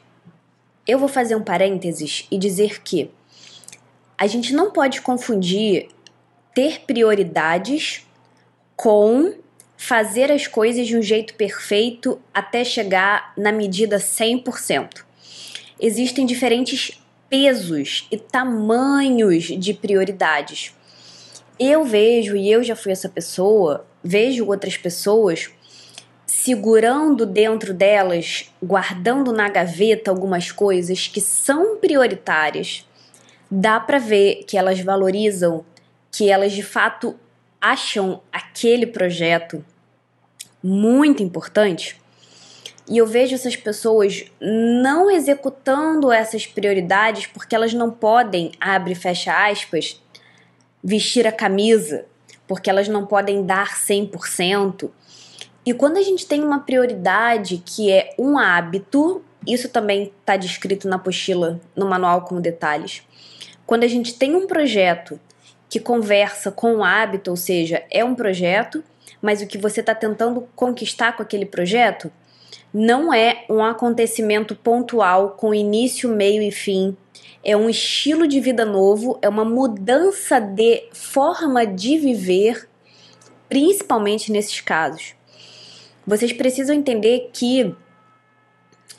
Eu 0.87 0.99
vou 0.99 1.09
fazer 1.09 1.35
um 1.35 1.43
parênteses 1.43 2.27
e 2.31 2.37
dizer 2.37 2.83
que 2.83 3.11
a 4.19 4.27
gente 4.27 4.53
não 4.53 4.71
pode 4.71 5.01
confundir 5.01 5.89
ter 6.55 6.81
prioridades 6.81 8.07
com 8.77 9.35
fazer 9.79 10.31
as 10.31 10.47
coisas 10.47 10.87
de 10.87 10.97
um 10.97 11.01
jeito 11.01 11.35
perfeito 11.35 12.21
até 12.35 12.63
chegar 12.65 13.33
na 13.35 13.51
medida 13.51 13.97
100%. 13.97 15.05
Existem 15.81 16.27
diferentes 16.27 17.01
pesos 17.31 18.07
e 18.11 18.19
tamanhos 18.19 19.45
de 19.45 19.73
prioridades. 19.73 20.75
Eu 21.59 21.83
vejo, 21.85 22.37
e 22.37 22.51
eu 22.51 22.63
já 22.63 22.77
fui 22.77 22.93
essa 22.93 23.09
pessoa, 23.09 23.87
vejo 24.05 24.47
outras 24.47 24.77
pessoas 24.77 25.51
segurando 26.49 27.27
dentro 27.27 27.75
delas, 27.75 28.51
guardando 28.63 29.35
na 29.35 29.51
gaveta 29.51 30.11
algumas 30.11 30.51
coisas 30.51 31.07
que 31.07 31.21
são 31.21 31.77
prioritárias. 31.77 32.89
Dá 33.51 33.79
para 33.79 33.99
ver 33.99 34.45
que 34.47 34.57
elas 34.57 34.81
valorizam, 34.81 35.63
que 36.11 36.31
elas 36.31 36.53
de 36.53 36.63
fato 36.63 37.15
acham 37.61 38.23
aquele 38.33 38.87
projeto 38.87 39.63
muito 40.65 41.23
importante 41.23 42.01
e 42.89 42.97
eu 42.97 43.07
vejo 43.07 43.35
essas 43.35 43.55
pessoas 43.55 44.25
não 44.41 45.11
executando 45.11 46.11
essas 46.11 46.47
prioridades 46.47 47.27
porque 47.27 47.55
elas 47.55 47.75
não 47.75 47.91
podem, 47.91 48.53
abre 48.59 48.93
e 48.93 48.97
fecha 48.97 49.51
aspas, 49.51 50.03
vestir 50.83 51.27
a 51.27 51.33
camisa, 51.33 52.07
porque 52.47 52.71
elas 52.71 52.89
não 52.89 53.05
podem 53.05 53.45
dar 53.45 53.77
100%. 53.77 54.91
E 55.69 55.75
quando 55.75 55.99
a 55.99 56.03
gente 56.03 56.25
tem 56.25 56.43
uma 56.43 56.61
prioridade 56.61 57.63
que 57.63 57.93
é 57.93 58.15
um 58.19 58.39
hábito, 58.39 59.23
isso 59.47 59.69
também 59.69 60.05
está 60.19 60.35
descrito 60.35 60.89
na 60.89 60.97
apostila, 60.97 61.61
no 61.77 61.87
manual 61.87 62.23
com 62.23 62.41
detalhes. 62.41 63.03
Quando 63.67 63.85
a 63.85 63.87
gente 63.87 64.15
tem 64.15 64.35
um 64.35 64.47
projeto 64.47 65.21
que 65.69 65.79
conversa 65.79 66.51
com 66.51 66.77
o 66.77 66.83
hábito, 66.83 67.31
ou 67.31 67.37
seja, 67.37 67.83
é 67.91 68.03
um 68.03 68.15
projeto, 68.15 68.83
mas 69.21 69.43
o 69.43 69.47
que 69.47 69.59
você 69.59 69.81
está 69.81 69.95
tentando 69.95 70.49
conquistar 70.57 71.13
com 71.13 71.23
aquele 71.23 71.45
projeto 71.45 72.11
não 72.73 73.13
é 73.13 73.45
um 73.47 73.63
acontecimento 73.63 74.57
pontual 74.57 75.33
com 75.33 75.53
início, 75.53 76.09
meio 76.09 76.41
e 76.41 76.51
fim. 76.51 76.97
É 77.45 77.55
um 77.55 77.69
estilo 77.69 78.27
de 78.27 78.41
vida 78.41 78.65
novo, 78.65 79.19
é 79.21 79.29
uma 79.29 79.45
mudança 79.45 80.41
de 80.41 80.89
forma 80.95 81.67
de 81.67 81.99
viver, 81.99 82.67
principalmente 83.51 84.33
nesses 84.33 84.63
casos. 84.63 85.18
Vocês 86.09 86.33
precisam 86.33 86.75
entender 86.75 87.29
que 87.35 87.77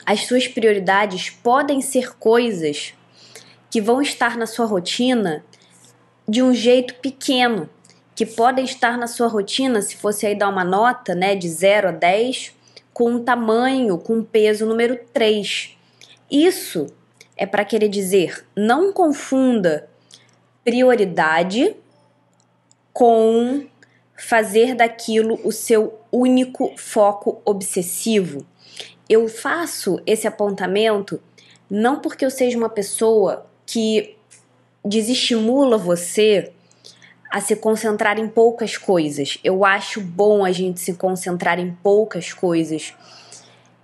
as 0.06 0.26
suas 0.26 0.46
prioridades 0.46 1.28
podem 1.28 1.80
ser 1.80 2.14
coisas 2.16 2.94
que 3.68 3.80
vão 3.80 4.00
estar 4.00 4.36
na 4.36 4.46
sua 4.46 4.64
rotina 4.64 5.44
de 6.28 6.40
um 6.40 6.54
jeito 6.54 6.94
pequeno, 7.00 7.68
que 8.14 8.24
podem 8.24 8.64
estar 8.64 8.96
na 8.96 9.08
sua 9.08 9.26
rotina, 9.26 9.82
se 9.82 9.96
fosse 9.96 10.24
aí 10.24 10.36
dar 10.36 10.48
uma 10.48 10.62
nota, 10.62 11.12
né, 11.12 11.34
de 11.34 11.48
0 11.48 11.88
a 11.88 11.90
10, 11.90 12.54
com 12.92 13.10
um 13.10 13.24
tamanho, 13.24 13.98
com 13.98 14.18
um 14.18 14.22
peso 14.22 14.64
número 14.64 14.96
3. 15.12 15.76
Isso 16.30 16.86
é 17.36 17.44
para 17.44 17.64
querer 17.64 17.88
dizer, 17.88 18.46
não 18.54 18.92
confunda 18.92 19.88
prioridade 20.62 21.74
com 22.92 23.66
fazer 24.16 24.76
daquilo 24.76 25.40
o 25.42 25.50
seu 25.50 25.99
único 26.12 26.72
foco 26.76 27.40
obsessivo. 27.44 28.46
Eu 29.08 29.28
faço 29.28 30.00
esse 30.06 30.26
apontamento 30.26 31.20
não 31.70 32.00
porque 32.00 32.24
eu 32.24 32.30
seja 32.30 32.58
uma 32.58 32.68
pessoa 32.68 33.46
que 33.64 34.16
desestimula 34.84 35.76
você 35.78 36.52
a 37.30 37.40
se 37.40 37.54
concentrar 37.54 38.18
em 38.18 38.26
poucas 38.26 38.76
coisas. 38.76 39.38
Eu 39.44 39.64
acho 39.64 40.00
bom 40.00 40.44
a 40.44 40.50
gente 40.50 40.80
se 40.80 40.94
concentrar 40.94 41.60
em 41.60 41.70
poucas 41.82 42.32
coisas. 42.32 42.92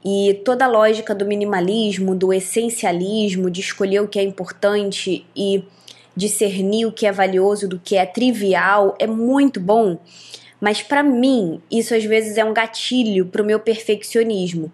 E 0.04 0.40
toda 0.44 0.64
a 0.64 0.68
lógica 0.68 1.14
do 1.14 1.24
minimalismo, 1.24 2.14
do 2.14 2.32
essencialismo, 2.32 3.50
de 3.50 3.60
escolher 3.60 4.00
o 4.00 4.08
que 4.08 4.18
é 4.18 4.22
importante 4.22 5.24
e 5.34 5.64
discernir 6.16 6.86
o 6.86 6.92
que 6.92 7.06
é 7.06 7.12
valioso 7.12 7.68
do 7.68 7.78
que 7.78 7.96
é 7.96 8.06
trivial 8.06 8.96
é 8.98 9.06
muito 9.06 9.60
bom, 9.60 9.98
Mas 10.60 10.82
para 10.82 11.02
mim, 11.02 11.60
isso 11.70 11.94
às 11.94 12.04
vezes 12.04 12.38
é 12.38 12.44
um 12.44 12.54
gatilho 12.54 13.26
para 13.26 13.42
o 13.42 13.44
meu 13.44 13.60
perfeccionismo. 13.60 14.72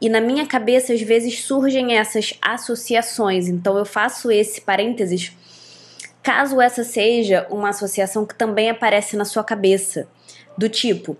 E 0.00 0.08
na 0.08 0.20
minha 0.20 0.46
cabeça, 0.46 0.92
às 0.92 1.00
vezes, 1.00 1.40
surgem 1.44 1.96
essas 1.96 2.34
associações. 2.42 3.48
Então, 3.48 3.78
eu 3.78 3.86
faço 3.86 4.30
esse 4.30 4.60
parênteses 4.60 5.32
caso 6.22 6.60
essa 6.60 6.82
seja 6.82 7.46
uma 7.50 7.68
associação 7.68 8.24
que 8.24 8.34
também 8.34 8.70
aparece 8.70 9.16
na 9.16 9.26
sua 9.26 9.44
cabeça. 9.44 10.08
Do 10.56 10.68
tipo, 10.68 11.16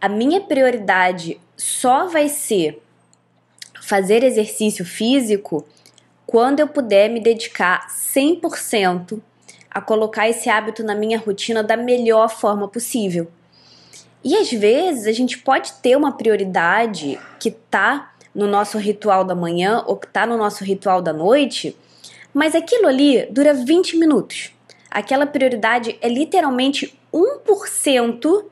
a 0.00 0.08
minha 0.08 0.40
prioridade 0.40 1.38
só 1.56 2.06
vai 2.06 2.28
ser 2.28 2.82
fazer 3.82 4.24
exercício 4.24 4.84
físico 4.84 5.66
quando 6.26 6.60
eu 6.60 6.68
puder 6.68 7.08
me 7.08 7.20
dedicar 7.20 7.86
100% 7.88 9.20
a 9.70 9.80
colocar 9.80 10.28
esse 10.28 10.48
hábito 10.48 10.82
na 10.82 10.94
minha 10.94 11.18
rotina 11.18 11.62
da 11.62 11.76
melhor 11.76 12.28
forma 12.28 12.66
possível. 12.66 13.30
E 14.26 14.34
às 14.34 14.50
vezes 14.50 15.06
a 15.06 15.12
gente 15.12 15.38
pode 15.38 15.74
ter 15.74 15.96
uma 15.96 16.10
prioridade 16.10 17.16
que 17.38 17.48
tá 17.48 18.12
no 18.34 18.48
nosso 18.48 18.76
ritual 18.76 19.22
da 19.22 19.36
manhã 19.36 19.84
ou 19.86 19.96
que 19.96 20.08
tá 20.08 20.26
no 20.26 20.36
nosso 20.36 20.64
ritual 20.64 21.00
da 21.00 21.12
noite, 21.12 21.76
mas 22.34 22.52
aquilo 22.52 22.88
ali 22.88 23.24
dura 23.26 23.54
20 23.54 23.96
minutos. 23.96 24.50
Aquela 24.90 25.26
prioridade 25.26 25.96
é 26.00 26.08
literalmente 26.08 26.98
1% 27.14 28.46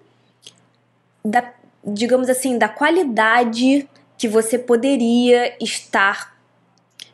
da, 1.25 1.52
digamos 1.85 2.28
assim, 2.28 2.57
da 2.57 2.69
qualidade 2.69 3.88
que 4.16 4.28
você 4.28 4.57
poderia 4.57 5.57
estar 5.61 6.38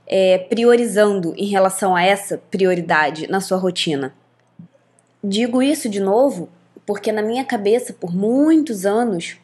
é, 0.07 0.37
priorizando 0.37 1.33
em 1.35 1.47
relação 1.47 1.97
a 1.97 2.03
essa 2.03 2.37
prioridade 2.51 3.27
na 3.27 3.41
sua 3.41 3.57
rotina. 3.57 4.15
Digo 5.25 5.63
isso 5.63 5.89
de 5.89 5.99
novo 5.99 6.51
porque 6.91 7.13
na 7.13 7.23
minha 7.23 7.45
cabeça, 7.45 7.93
por 7.93 8.13
muitos 8.13 8.85
anos, 8.85 9.37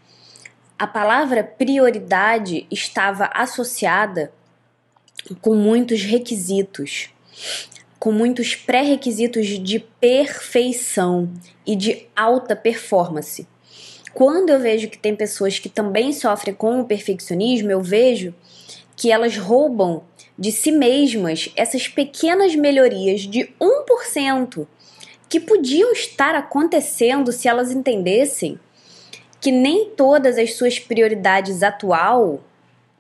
a 0.76 0.84
palavra 0.84 1.44
prioridade 1.44 2.66
estava 2.72 3.30
associada 3.32 4.32
com 5.40 5.54
muitos 5.54 6.02
requisitos, 6.02 7.08
com 8.00 8.10
muitos 8.10 8.56
pré-requisitos 8.56 9.46
de 9.46 9.78
perfeição 9.78 11.30
e 11.64 11.76
de 11.76 12.08
alta 12.16 12.56
performance. 12.56 13.46
Quando 14.12 14.50
eu 14.50 14.58
vejo 14.58 14.88
que 14.88 14.98
tem 14.98 15.14
pessoas 15.14 15.60
que 15.60 15.68
também 15.68 16.12
sofrem 16.12 16.52
com 16.52 16.80
o 16.80 16.84
perfeccionismo, 16.84 17.70
eu 17.70 17.80
vejo 17.80 18.34
que 18.96 19.12
elas 19.12 19.36
roubam 19.36 20.02
de 20.36 20.50
si 20.50 20.72
mesmas 20.72 21.48
essas 21.54 21.86
pequenas 21.86 22.56
melhorias 22.56 23.20
de 23.20 23.48
1% 23.60 24.66
que 25.28 25.40
podiam 25.40 25.92
estar 25.92 26.35
acontecendo 26.35 27.33
se 27.33 27.49
elas 27.49 27.71
entendessem 27.71 28.59
que 29.40 29.50
nem 29.52 29.90
todas 29.90 30.38
as 30.38 30.54
suas 30.54 30.78
prioridades 30.78 31.62
atual, 31.62 32.42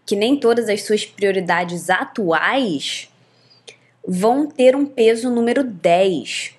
que 0.04 0.14
nem 0.14 0.36
todas 0.36 0.68
as 0.68 0.82
suas 0.82 1.04
prioridades 1.04 1.90
atuais 1.90 3.10
vão 4.06 4.46
ter 4.46 4.76
um 4.76 4.86
peso 4.86 5.30
número 5.30 5.64
10. 5.64 6.54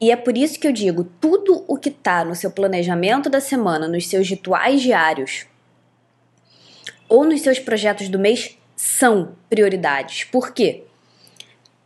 E 0.00 0.10
é 0.10 0.16
por 0.16 0.36
isso 0.36 0.60
que 0.60 0.66
eu 0.66 0.72
digo, 0.72 1.04
tudo 1.18 1.64
o 1.66 1.78
que 1.78 1.88
está 1.88 2.24
no 2.24 2.34
seu 2.34 2.50
planejamento 2.50 3.30
da 3.30 3.40
semana, 3.40 3.88
nos 3.88 4.06
seus 4.06 4.28
rituais 4.28 4.82
diários 4.82 5.46
ou 7.08 7.24
nos 7.24 7.40
seus 7.40 7.58
projetos 7.58 8.08
do 8.08 8.18
mês 8.18 8.58
são 8.76 9.34
prioridades. 9.48 10.24
Por 10.24 10.52
quê? 10.52 10.84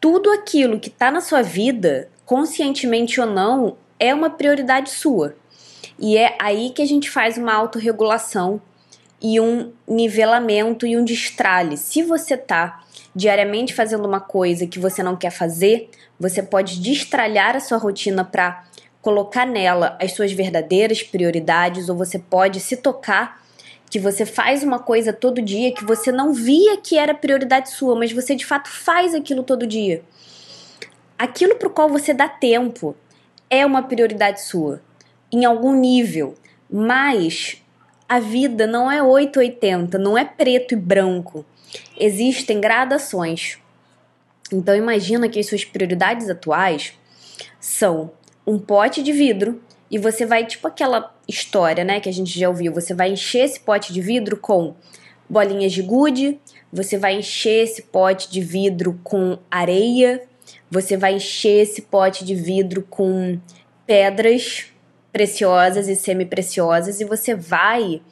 Tudo 0.01 0.31
aquilo 0.31 0.81
que 0.81 0.89
está 0.89 1.11
na 1.11 1.21
sua 1.21 1.43
vida, 1.43 2.09
conscientemente 2.28 3.18
ou 3.23 3.26
não, 3.26 3.78
é 3.99 4.12
uma 4.12 4.28
prioridade 4.28 4.90
sua. 4.90 5.35
E 5.99 6.18
é 6.18 6.37
aí 6.38 6.68
que 6.75 6.82
a 6.82 6.87
gente 6.87 7.08
faz 7.08 7.38
uma 7.38 7.54
autorregulação 7.54 8.61
e 9.18 9.40
um 9.40 9.73
nivelamento 9.88 10.87
e 10.87 10.94
um 10.94 11.02
destralhe. 11.02 11.78
Se 11.78 12.02
você 12.02 12.37
tá 12.37 12.85
diariamente 13.16 13.73
fazendo 13.73 14.06
uma 14.06 14.20
coisa 14.20 14.66
que 14.66 14.78
você 14.78 15.02
não 15.02 15.16
quer 15.16 15.30
fazer, 15.30 15.88
você 16.21 16.43
pode 16.43 16.80
destralhar 16.80 17.56
a 17.56 17.60
sua 17.60 17.78
rotina 17.78 18.23
para 18.23 18.62
colocar 19.00 19.47
nela 19.47 19.97
as 19.99 20.12
suas 20.12 20.30
verdadeiras 20.30 21.02
prioridades, 21.02 21.88
ou 21.88 21.97
você 21.97 22.19
pode 22.19 22.60
se 22.60 22.76
tocar 22.76 23.43
que 23.91 23.99
você 23.99 24.26
faz 24.26 24.62
uma 24.62 24.78
coisa 24.78 25.14
todo 25.14 25.41
dia 25.41 25.73
que 25.73 25.82
você 25.82 26.12
não 26.12 26.34
via 26.34 26.76
que 26.76 26.99
era 26.99 27.14
prioridade 27.14 27.71
sua, 27.71 27.99
mas 27.99 28.12
você 28.12 28.34
de 28.34 28.45
fato 28.45 28.69
faz 28.69 29.14
aquilo 29.14 29.43
todo 29.43 29.67
dia. 29.67 30.02
Aquilo 31.19 31.57
para 31.57 31.69
o 31.69 31.73
qual 31.73 31.89
você 31.89 32.15
dá 32.15 32.28
tempo 32.28 32.95
é 33.50 33.67
uma 33.67 33.83
prioridade 33.83 34.43
sua 34.43 34.81
em 35.33 35.45
algum 35.45 35.75
nível, 35.75 36.35
mas 36.71 37.63
a 38.09 38.19
vida 38.21 38.67
não 38.67 38.91
é 38.91 39.02
880, 39.02 39.99
não 39.99 40.17
é 40.17 40.25
preto 40.25 40.73
e 40.73 40.76
branco. 40.76 41.45
Existem 41.99 42.61
gradações. 42.61 43.59
Então 44.52 44.75
imagina 44.75 45.28
que 45.28 45.39
as 45.39 45.47
suas 45.47 45.65
prioridades 45.65 46.31
atuais 46.31 46.95
são 47.61 48.13
um 48.47 48.59
pote 48.59 49.02
de 49.02 49.13
vidro 49.13 49.61
e 49.91 49.99
você 49.99 50.25
vai 50.25 50.47
tipo 50.47 50.67
aquela 50.67 51.15
história, 51.26 51.85
né, 51.85 52.00
que 52.00 52.09
a 52.09 52.13
gente 52.13 52.39
já 52.39 52.49
ouviu, 52.49 52.73
você 52.73 52.95
vai 52.95 53.11
encher 53.11 53.45
esse 53.45 53.61
pote 53.61 53.93
de 53.93 54.00
vidro 54.00 54.37
com 54.37 54.75
bolinhas 55.28 55.73
de 55.73 55.83
gude, 55.83 56.41
você 56.73 56.97
vai 56.97 57.17
encher 57.17 57.65
esse 57.65 57.83
pote 57.83 58.31
de 58.31 58.41
vidro 58.41 58.99
com 59.04 59.39
areia, 59.50 60.23
você 60.71 60.97
vai 60.97 61.15
encher 61.15 61.63
esse 61.63 61.83
pote 61.83 62.25
de 62.25 62.35
vidro 62.35 62.83
com 62.83 63.39
pedras 63.87 64.67
preciosas 65.13 65.89
e 65.89 65.97
semi-preciosas 65.97 67.00
e 67.00 67.04
você 67.04 67.35
vai 67.35 68.02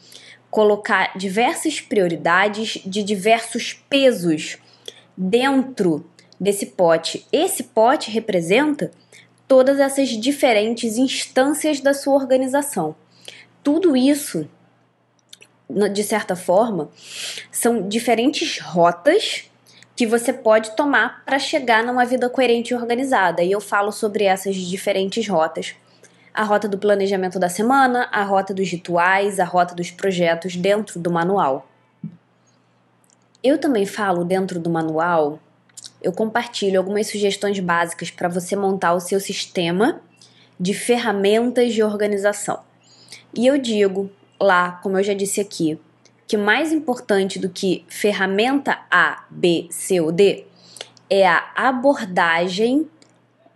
colocar 0.50 1.16
diversas 1.16 1.80
prioridades 1.80 2.80
de 2.84 3.02
diversos 3.02 3.74
pesos 3.88 4.58
dentro 5.16 6.08
desse 6.40 6.66
pote. 6.66 7.26
Esse 7.32 7.64
pote 7.64 8.10
representa 8.10 8.90
todas 9.46 9.78
essas 9.78 10.08
diferentes 10.08 10.96
instâncias 10.96 11.80
da 11.80 11.92
sua 11.92 12.14
organização. 12.14 12.96
Tudo 13.62 13.96
isso, 13.96 14.48
de 15.92 16.02
certa 16.02 16.34
forma, 16.34 16.90
são 17.50 17.88
diferentes 17.88 18.58
rotas 18.60 19.50
que 19.96 20.06
você 20.06 20.32
pode 20.32 20.76
tomar 20.76 21.24
para 21.24 21.38
chegar 21.38 21.82
numa 21.82 22.04
vida 22.04 22.28
coerente 22.28 22.72
e 22.72 22.76
organizada. 22.76 23.42
E 23.42 23.50
eu 23.50 23.60
falo 23.60 23.90
sobre 23.90 24.24
essas 24.24 24.54
diferentes 24.54 25.26
rotas 25.26 25.74
a 26.36 26.44
rota 26.44 26.68
do 26.68 26.76
planejamento 26.76 27.38
da 27.38 27.48
semana, 27.48 28.10
a 28.12 28.22
rota 28.22 28.52
dos 28.52 28.68
rituais, 28.68 29.40
a 29.40 29.44
rota 29.44 29.74
dos 29.74 29.90
projetos 29.90 30.54
dentro 30.54 31.00
do 31.00 31.10
manual. 31.10 31.66
Eu 33.42 33.56
também 33.58 33.86
falo 33.86 34.22
dentro 34.22 34.60
do 34.60 34.68
manual, 34.68 35.38
eu 36.02 36.12
compartilho 36.12 36.78
algumas 36.78 37.06
sugestões 37.06 37.58
básicas 37.58 38.10
para 38.10 38.28
você 38.28 38.54
montar 38.54 38.92
o 38.92 39.00
seu 39.00 39.18
sistema 39.18 40.02
de 40.60 40.74
ferramentas 40.74 41.72
de 41.72 41.82
organização. 41.82 42.60
E 43.34 43.46
eu 43.46 43.56
digo 43.56 44.10
lá, 44.38 44.72
como 44.82 44.98
eu 44.98 45.02
já 45.02 45.14
disse 45.14 45.40
aqui, 45.40 45.80
que 46.26 46.36
mais 46.36 46.72
importante 46.72 47.38
do 47.38 47.48
que 47.48 47.84
ferramenta 47.88 48.78
A, 48.90 49.24
B, 49.30 49.66
C 49.70 50.00
ou 50.00 50.10
D 50.10 50.44
é 51.08 51.26
a 51.26 51.44
abordagem 51.54 52.88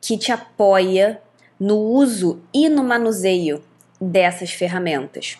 que 0.00 0.16
te 0.16 0.30
apoia 0.30 1.20
no 1.58 1.76
uso 1.76 2.40
e 2.54 2.68
no 2.68 2.82
manuseio 2.84 3.62
dessas 4.00 4.52
ferramentas. 4.52 5.38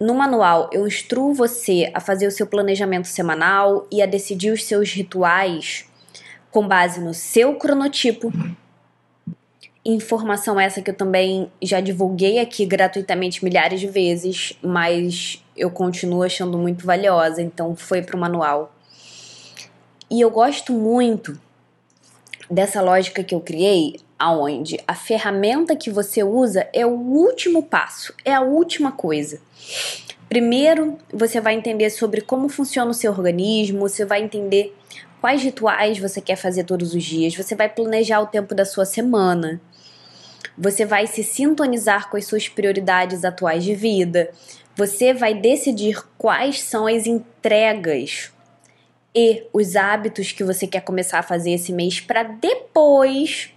No 0.00 0.14
manual, 0.14 0.68
eu 0.72 0.86
instruo 0.86 1.32
você 1.32 1.88
a 1.94 2.00
fazer 2.00 2.26
o 2.26 2.30
seu 2.32 2.46
planejamento 2.46 3.06
semanal 3.06 3.86
e 3.90 4.02
a 4.02 4.06
decidir 4.06 4.50
os 4.50 4.64
seus 4.64 4.90
rituais 4.90 5.84
com 6.50 6.66
base 6.66 7.00
no 7.00 7.14
seu 7.14 7.54
cronotipo. 7.54 8.32
Informação 9.84 10.58
essa 10.58 10.82
que 10.82 10.90
eu 10.90 10.96
também 10.96 11.50
já 11.62 11.80
divulguei 11.80 12.40
aqui 12.40 12.66
gratuitamente 12.66 13.44
milhares 13.44 13.80
de 13.80 13.86
vezes, 13.86 14.58
mas 14.60 15.41
eu 15.56 15.70
continuo 15.70 16.22
achando 16.22 16.58
muito 16.58 16.86
valiosa, 16.86 17.42
então 17.42 17.74
foi 17.76 18.02
para 18.02 18.16
o 18.16 18.20
manual. 18.20 18.74
E 20.10 20.20
eu 20.20 20.30
gosto 20.30 20.72
muito 20.72 21.38
dessa 22.50 22.82
lógica 22.82 23.24
que 23.24 23.34
eu 23.34 23.40
criei 23.40 23.96
aonde 24.18 24.78
a 24.86 24.94
ferramenta 24.94 25.74
que 25.74 25.90
você 25.90 26.22
usa 26.22 26.68
é 26.72 26.86
o 26.86 26.90
último 26.90 27.62
passo, 27.62 28.14
é 28.24 28.32
a 28.32 28.40
última 28.40 28.92
coisa. 28.92 29.40
Primeiro, 30.28 30.96
você 31.12 31.40
vai 31.40 31.54
entender 31.54 31.90
sobre 31.90 32.20
como 32.20 32.48
funciona 32.48 32.90
o 32.90 32.94
seu 32.94 33.10
organismo, 33.10 33.80
você 33.80 34.04
vai 34.04 34.22
entender 34.22 34.76
quais 35.20 35.42
rituais 35.42 35.98
você 35.98 36.20
quer 36.20 36.36
fazer 36.36 36.64
todos 36.64 36.94
os 36.94 37.02
dias, 37.02 37.34
você 37.34 37.54
vai 37.54 37.68
planejar 37.68 38.20
o 38.20 38.26
tempo 38.26 38.54
da 38.54 38.64
sua 38.64 38.84
semana. 38.84 39.60
Você 40.56 40.84
vai 40.84 41.06
se 41.06 41.22
sintonizar 41.22 42.10
com 42.10 42.16
as 42.16 42.26
suas 42.26 42.48
prioridades 42.48 43.24
atuais 43.24 43.64
de 43.64 43.74
vida. 43.74 44.30
Você 44.74 45.12
vai 45.12 45.34
decidir 45.34 46.02
quais 46.16 46.62
são 46.62 46.86
as 46.86 47.06
entregas 47.06 48.32
e 49.14 49.44
os 49.52 49.76
hábitos 49.76 50.32
que 50.32 50.42
você 50.42 50.66
quer 50.66 50.80
começar 50.80 51.18
a 51.18 51.22
fazer 51.22 51.52
esse 51.52 51.72
mês 51.72 52.00
para 52.00 52.22
depois 52.22 53.50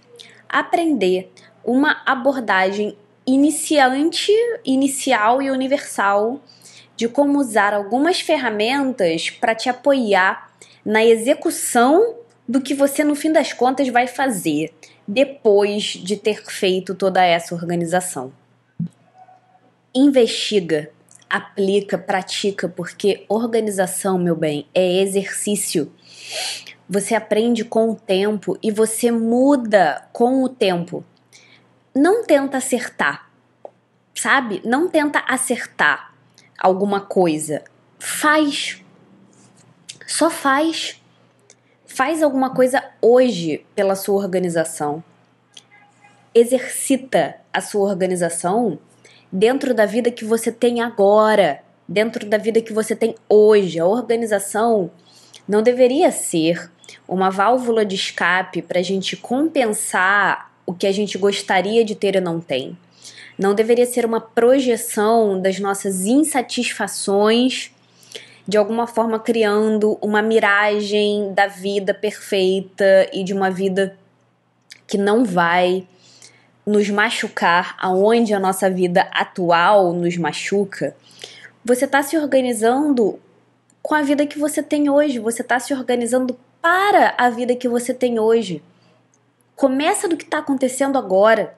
aprender 0.48 1.32
uma 1.64 2.02
abordagem 2.04 2.96
iniciante, 3.26 4.30
inicial 4.64 5.40
e 5.40 5.50
universal 5.50 6.40
de 6.94 7.08
como 7.08 7.38
usar 7.38 7.72
algumas 7.72 8.20
ferramentas 8.20 9.30
para 9.30 9.54
te 9.54 9.68
apoiar 9.68 10.50
na 10.84 11.04
execução 11.04 12.16
do 12.46 12.60
que 12.60 12.74
você 12.74 13.02
no 13.02 13.14
fim 13.14 13.32
das 13.32 13.52
contas 13.52 13.88
vai 13.88 14.06
fazer 14.06 14.72
depois 15.08 15.82
de 15.82 16.16
ter 16.16 16.44
feito 16.44 16.94
toda 16.94 17.24
essa 17.24 17.54
organização. 17.54 18.32
Investiga, 19.94 20.90
aplica, 21.28 21.98
pratica, 21.98 22.68
porque 22.68 23.24
organização, 23.28 24.18
meu 24.18 24.36
bem, 24.36 24.66
é 24.74 25.02
exercício. 25.02 25.92
Você 26.88 27.14
aprende 27.14 27.64
com 27.64 27.90
o 27.90 27.96
tempo 27.96 28.56
e 28.62 28.70
você 28.70 29.10
muda 29.10 30.06
com 30.12 30.42
o 30.42 30.48
tempo. 30.48 31.04
Não 31.94 32.24
tenta 32.24 32.58
acertar, 32.58 33.30
sabe? 34.14 34.62
Não 34.64 34.88
tenta 34.88 35.18
acertar 35.26 36.14
alguma 36.58 37.00
coisa. 37.00 37.64
Faz. 37.98 38.82
Só 40.06 40.30
faz. 40.30 41.02
Faz 41.86 42.22
alguma 42.22 42.50
coisa 42.50 42.84
hoje 43.00 43.66
pela 43.74 43.96
sua 43.96 44.16
organização. 44.16 45.02
Exercita 46.34 47.36
a 47.52 47.60
sua 47.60 47.88
organização 47.88 48.78
dentro 49.36 49.74
da 49.74 49.84
vida 49.84 50.10
que 50.10 50.24
você 50.24 50.50
tem 50.50 50.80
agora, 50.80 51.60
dentro 51.86 52.26
da 52.26 52.38
vida 52.38 52.62
que 52.62 52.72
você 52.72 52.96
tem 52.96 53.14
hoje. 53.28 53.78
A 53.78 53.84
organização 53.84 54.90
não 55.46 55.62
deveria 55.62 56.10
ser 56.10 56.70
uma 57.06 57.30
válvula 57.30 57.84
de 57.84 57.94
escape 57.94 58.62
para 58.62 58.80
a 58.80 58.82
gente 58.82 59.14
compensar 59.14 60.50
o 60.64 60.72
que 60.72 60.86
a 60.86 60.92
gente 60.92 61.18
gostaria 61.18 61.84
de 61.84 61.94
ter 61.94 62.16
e 62.16 62.20
não 62.20 62.40
tem. 62.40 62.76
Não 63.38 63.54
deveria 63.54 63.84
ser 63.84 64.06
uma 64.06 64.20
projeção 64.20 65.38
das 65.40 65.60
nossas 65.60 66.06
insatisfações 66.06 67.70
de 68.48 68.56
alguma 68.56 68.86
forma 68.86 69.18
criando 69.18 69.98
uma 70.00 70.22
miragem 70.22 71.34
da 71.34 71.46
vida 71.46 71.92
perfeita 71.92 73.06
e 73.12 73.22
de 73.22 73.34
uma 73.34 73.50
vida 73.50 73.98
que 74.86 74.96
não 74.96 75.26
vai 75.26 75.86
nos 76.66 76.90
machucar 76.90 77.76
aonde 77.78 78.34
a 78.34 78.40
nossa 78.40 78.68
vida 78.68 79.02
atual 79.12 79.92
nos 79.92 80.16
machuca. 80.16 80.96
Você 81.64 81.84
está 81.84 82.02
se 82.02 82.18
organizando 82.18 83.20
com 83.80 83.94
a 83.94 84.02
vida 84.02 84.26
que 84.26 84.36
você 84.36 84.62
tem 84.62 84.90
hoje, 84.90 85.20
você 85.20 85.42
está 85.42 85.60
se 85.60 85.72
organizando 85.72 86.36
para 86.60 87.14
a 87.16 87.30
vida 87.30 87.54
que 87.54 87.68
você 87.68 87.94
tem 87.94 88.18
hoje. 88.18 88.60
Começa 89.54 90.08
do 90.08 90.16
que 90.16 90.24
está 90.24 90.38
acontecendo 90.38 90.98
agora. 90.98 91.54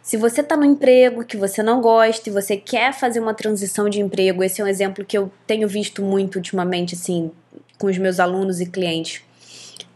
Se 0.00 0.16
você 0.16 0.42
está 0.42 0.56
no 0.56 0.64
emprego 0.64 1.24
que 1.24 1.36
você 1.36 1.62
não 1.62 1.80
gosta 1.80 2.28
e 2.28 2.32
você 2.32 2.56
quer 2.56 2.92
fazer 2.92 3.18
uma 3.18 3.34
transição 3.34 3.88
de 3.88 4.00
emprego, 4.00 4.44
esse 4.44 4.60
é 4.60 4.64
um 4.64 4.68
exemplo 4.68 5.04
que 5.04 5.18
eu 5.18 5.32
tenho 5.46 5.66
visto 5.66 6.02
muito 6.02 6.36
ultimamente, 6.36 6.94
assim, 6.94 7.32
com 7.78 7.88
os 7.88 7.98
meus 7.98 8.20
alunos 8.20 8.60
e 8.60 8.66
clientes. 8.66 9.22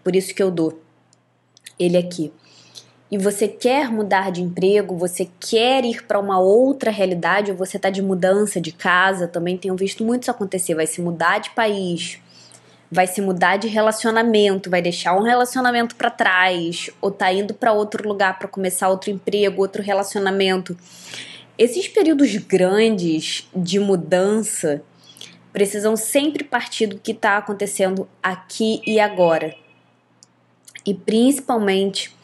Por 0.03 0.17
isso 0.17 0.35
que 0.35 0.43
eu 0.43 0.51
dou 0.51 0.81
ele 1.79 1.97
aqui. 1.97 2.33
E 3.11 3.17
você 3.17 3.49
quer 3.49 3.91
mudar 3.91 4.31
de 4.31 4.43
emprego, 4.43 4.95
você 4.95 5.29
quer 5.41 5.83
ir 5.85 6.05
para 6.05 6.19
uma 6.19 6.39
outra 6.39 6.91
realidade, 6.91 7.51
ou 7.51 7.57
você 7.57 7.79
está 7.79 7.89
de 7.89 8.03
mudança 8.03 8.61
de 8.61 8.71
casa, 8.71 9.27
também 9.27 9.57
tenho 9.57 9.75
visto 9.75 10.05
muito 10.05 10.23
isso 10.23 10.31
acontecer. 10.31 10.75
Vai 10.75 10.87
se 10.87 11.01
mudar 11.01 11.39
de 11.39 11.49
país, 11.51 12.21
vai 12.93 13.07
se 13.07 13.23
mudar 13.23 13.57
de 13.57 13.67
relacionamento, 13.67 14.69
vai 14.69 14.83
deixar 14.83 15.17
um 15.17 15.23
relacionamento 15.23 15.97
para 15.97 16.11
trás, 16.11 16.91
ou 17.01 17.11
tá 17.11 17.33
indo 17.33 17.55
para 17.55 17.73
outro 17.73 18.07
lugar 18.07 18.39
para 18.39 18.47
começar 18.47 18.91
outro 18.91 19.11
emprego, 19.11 19.63
outro 19.63 19.83
relacionamento. 19.83 20.77
Esses 21.57 21.89
períodos 21.89 22.37
grandes 22.37 23.49
de 23.57 23.81
mudança 23.81 24.83
precisam 25.51 25.97
sempre 25.97 26.45
partir 26.45 26.87
do 26.87 26.99
que 26.99 27.13
está 27.13 27.39
acontecendo 27.39 28.07
aqui 28.23 28.83
e 28.87 29.01
agora. 29.01 29.55
E 30.85 30.93
principalmente 30.93 32.18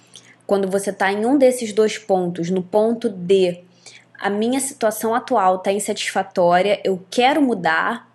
quando 0.46 0.70
você 0.70 0.90
está 0.90 1.12
em 1.12 1.24
um 1.24 1.38
desses 1.38 1.72
dois 1.72 1.98
pontos, 1.98 2.50
no 2.50 2.62
ponto 2.62 3.08
de 3.08 3.60
a 4.18 4.30
minha 4.30 4.60
situação 4.60 5.14
atual 5.14 5.56
está 5.56 5.72
insatisfatória, 5.72 6.80
eu 6.84 7.02
quero 7.10 7.42
mudar, 7.42 8.08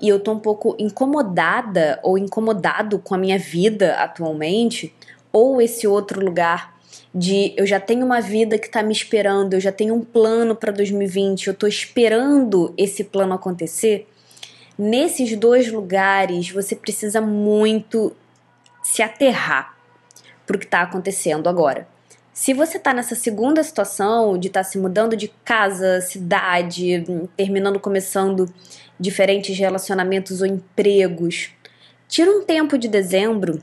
e 0.00 0.08
eu 0.08 0.20
tô 0.20 0.32
um 0.32 0.38
pouco 0.38 0.76
incomodada 0.78 1.98
ou 2.02 2.16
incomodado 2.16 2.98
com 2.98 3.14
a 3.14 3.18
minha 3.18 3.38
vida 3.38 3.94
atualmente, 3.94 4.94
ou 5.32 5.60
esse 5.60 5.86
outro 5.86 6.24
lugar 6.24 6.76
de 7.14 7.54
eu 7.56 7.66
já 7.66 7.80
tenho 7.80 8.04
uma 8.04 8.20
vida 8.20 8.58
que 8.58 8.70
tá 8.70 8.82
me 8.82 8.92
esperando, 8.92 9.54
eu 9.54 9.60
já 9.60 9.72
tenho 9.72 9.94
um 9.94 10.04
plano 10.04 10.54
para 10.54 10.70
2020, 10.70 11.48
eu 11.48 11.54
tô 11.54 11.66
esperando 11.66 12.72
esse 12.76 13.02
plano 13.02 13.34
acontecer. 13.34 14.06
Nesses 14.78 15.36
dois 15.36 15.72
lugares, 15.72 16.50
você 16.50 16.76
precisa 16.76 17.20
muito 17.20 18.14
se 18.82 19.02
aterrar 19.02 19.77
para 20.48 20.56
o 20.56 20.58
que 20.58 20.64
está 20.64 20.82
acontecendo 20.82 21.48
agora. 21.48 21.86
Se 22.32 22.52
você 22.52 22.78
está 22.78 22.92
nessa 22.92 23.14
segunda 23.14 23.62
situação 23.62 24.36
de 24.38 24.48
estar 24.48 24.64
tá 24.64 24.64
se 24.64 24.78
mudando 24.78 25.16
de 25.16 25.28
casa, 25.44 26.00
cidade, 26.00 27.04
terminando, 27.36 27.78
começando 27.78 28.52
diferentes 28.98 29.56
relacionamentos 29.56 30.40
ou 30.40 30.46
empregos. 30.46 31.50
Tira 32.08 32.30
um 32.30 32.44
tempo 32.44 32.76
de 32.76 32.88
dezembro 32.88 33.62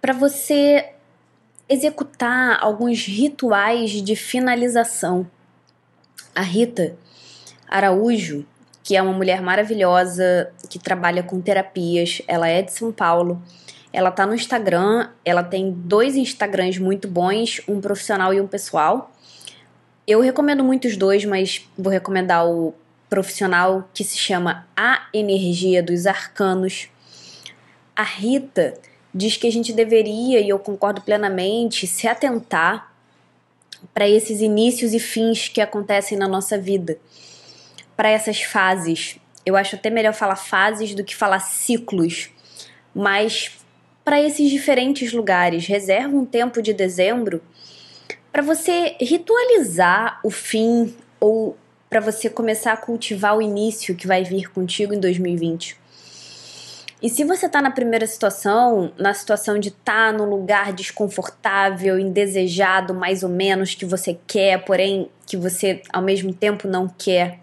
para 0.00 0.12
você 0.12 0.92
executar 1.68 2.58
alguns 2.60 3.04
rituais 3.04 3.90
de 3.90 4.16
finalização. 4.16 5.28
A 6.34 6.42
Rita 6.42 6.96
Araújo, 7.68 8.46
que 8.84 8.96
é 8.96 9.02
uma 9.02 9.12
mulher 9.12 9.42
maravilhosa 9.42 10.52
que 10.70 10.78
trabalha 10.78 11.22
com 11.22 11.40
terapias, 11.40 12.22
ela 12.28 12.48
é 12.48 12.62
de 12.62 12.72
São 12.72 12.92
Paulo. 12.92 13.42
Ela 13.96 14.10
tá 14.10 14.26
no 14.26 14.34
Instagram, 14.34 15.08
ela 15.24 15.42
tem 15.42 15.72
dois 15.72 16.16
Instagrams 16.16 16.78
muito 16.78 17.08
bons, 17.08 17.62
um 17.66 17.80
profissional 17.80 18.34
e 18.34 18.38
um 18.38 18.46
pessoal. 18.46 19.10
Eu 20.06 20.20
recomendo 20.20 20.62
muito 20.62 20.86
os 20.86 20.98
dois, 20.98 21.24
mas 21.24 21.66
vou 21.78 21.90
recomendar 21.90 22.46
o 22.46 22.74
profissional 23.08 23.88
que 23.94 24.04
se 24.04 24.18
chama 24.18 24.68
A 24.76 25.06
Energia 25.14 25.82
dos 25.82 26.06
Arcanos. 26.06 26.90
A 27.96 28.02
Rita 28.02 28.74
diz 29.14 29.38
que 29.38 29.46
a 29.46 29.50
gente 29.50 29.72
deveria, 29.72 30.40
e 30.40 30.48
eu 30.50 30.58
concordo 30.58 31.00
plenamente, 31.00 31.86
se 31.86 32.06
atentar 32.06 32.92
para 33.94 34.06
esses 34.06 34.42
inícios 34.42 34.92
e 34.92 35.00
fins 35.00 35.48
que 35.48 35.62
acontecem 35.62 36.18
na 36.18 36.28
nossa 36.28 36.58
vida, 36.58 36.98
para 37.96 38.10
essas 38.10 38.42
fases. 38.42 39.18
Eu 39.46 39.56
acho 39.56 39.74
até 39.74 39.88
melhor 39.88 40.12
falar 40.12 40.36
fases 40.36 40.94
do 40.94 41.02
que 41.02 41.16
falar 41.16 41.40
ciclos, 41.40 42.28
mas 42.94 43.64
para 44.06 44.22
esses 44.22 44.48
diferentes 44.48 45.12
lugares. 45.12 45.66
Reserva 45.66 46.16
um 46.16 46.24
tempo 46.24 46.62
de 46.62 46.72
dezembro 46.72 47.42
para 48.30 48.40
você 48.40 48.94
ritualizar 49.00 50.20
o 50.22 50.30
fim 50.30 50.94
ou 51.18 51.56
para 51.90 51.98
você 51.98 52.30
começar 52.30 52.72
a 52.72 52.76
cultivar 52.76 53.36
o 53.36 53.42
início 53.42 53.96
que 53.96 54.06
vai 54.06 54.22
vir 54.22 54.48
contigo 54.52 54.94
em 54.94 55.00
2020. 55.00 55.76
E 57.02 57.10
se 57.10 57.24
você 57.24 57.46
está 57.46 57.60
na 57.60 57.72
primeira 57.72 58.06
situação, 58.06 58.92
na 58.96 59.12
situação 59.12 59.58
de 59.58 59.70
estar 59.70 60.12
tá 60.12 60.16
num 60.16 60.30
lugar 60.30 60.72
desconfortável, 60.72 61.98
indesejado, 61.98 62.94
mais 62.94 63.24
ou 63.24 63.28
menos, 63.28 63.74
que 63.74 63.84
você 63.84 64.16
quer, 64.24 64.64
porém 64.64 65.10
que 65.26 65.36
você 65.36 65.82
ao 65.92 66.00
mesmo 66.00 66.32
tempo 66.32 66.68
não 66.68 66.88
quer, 66.88 67.40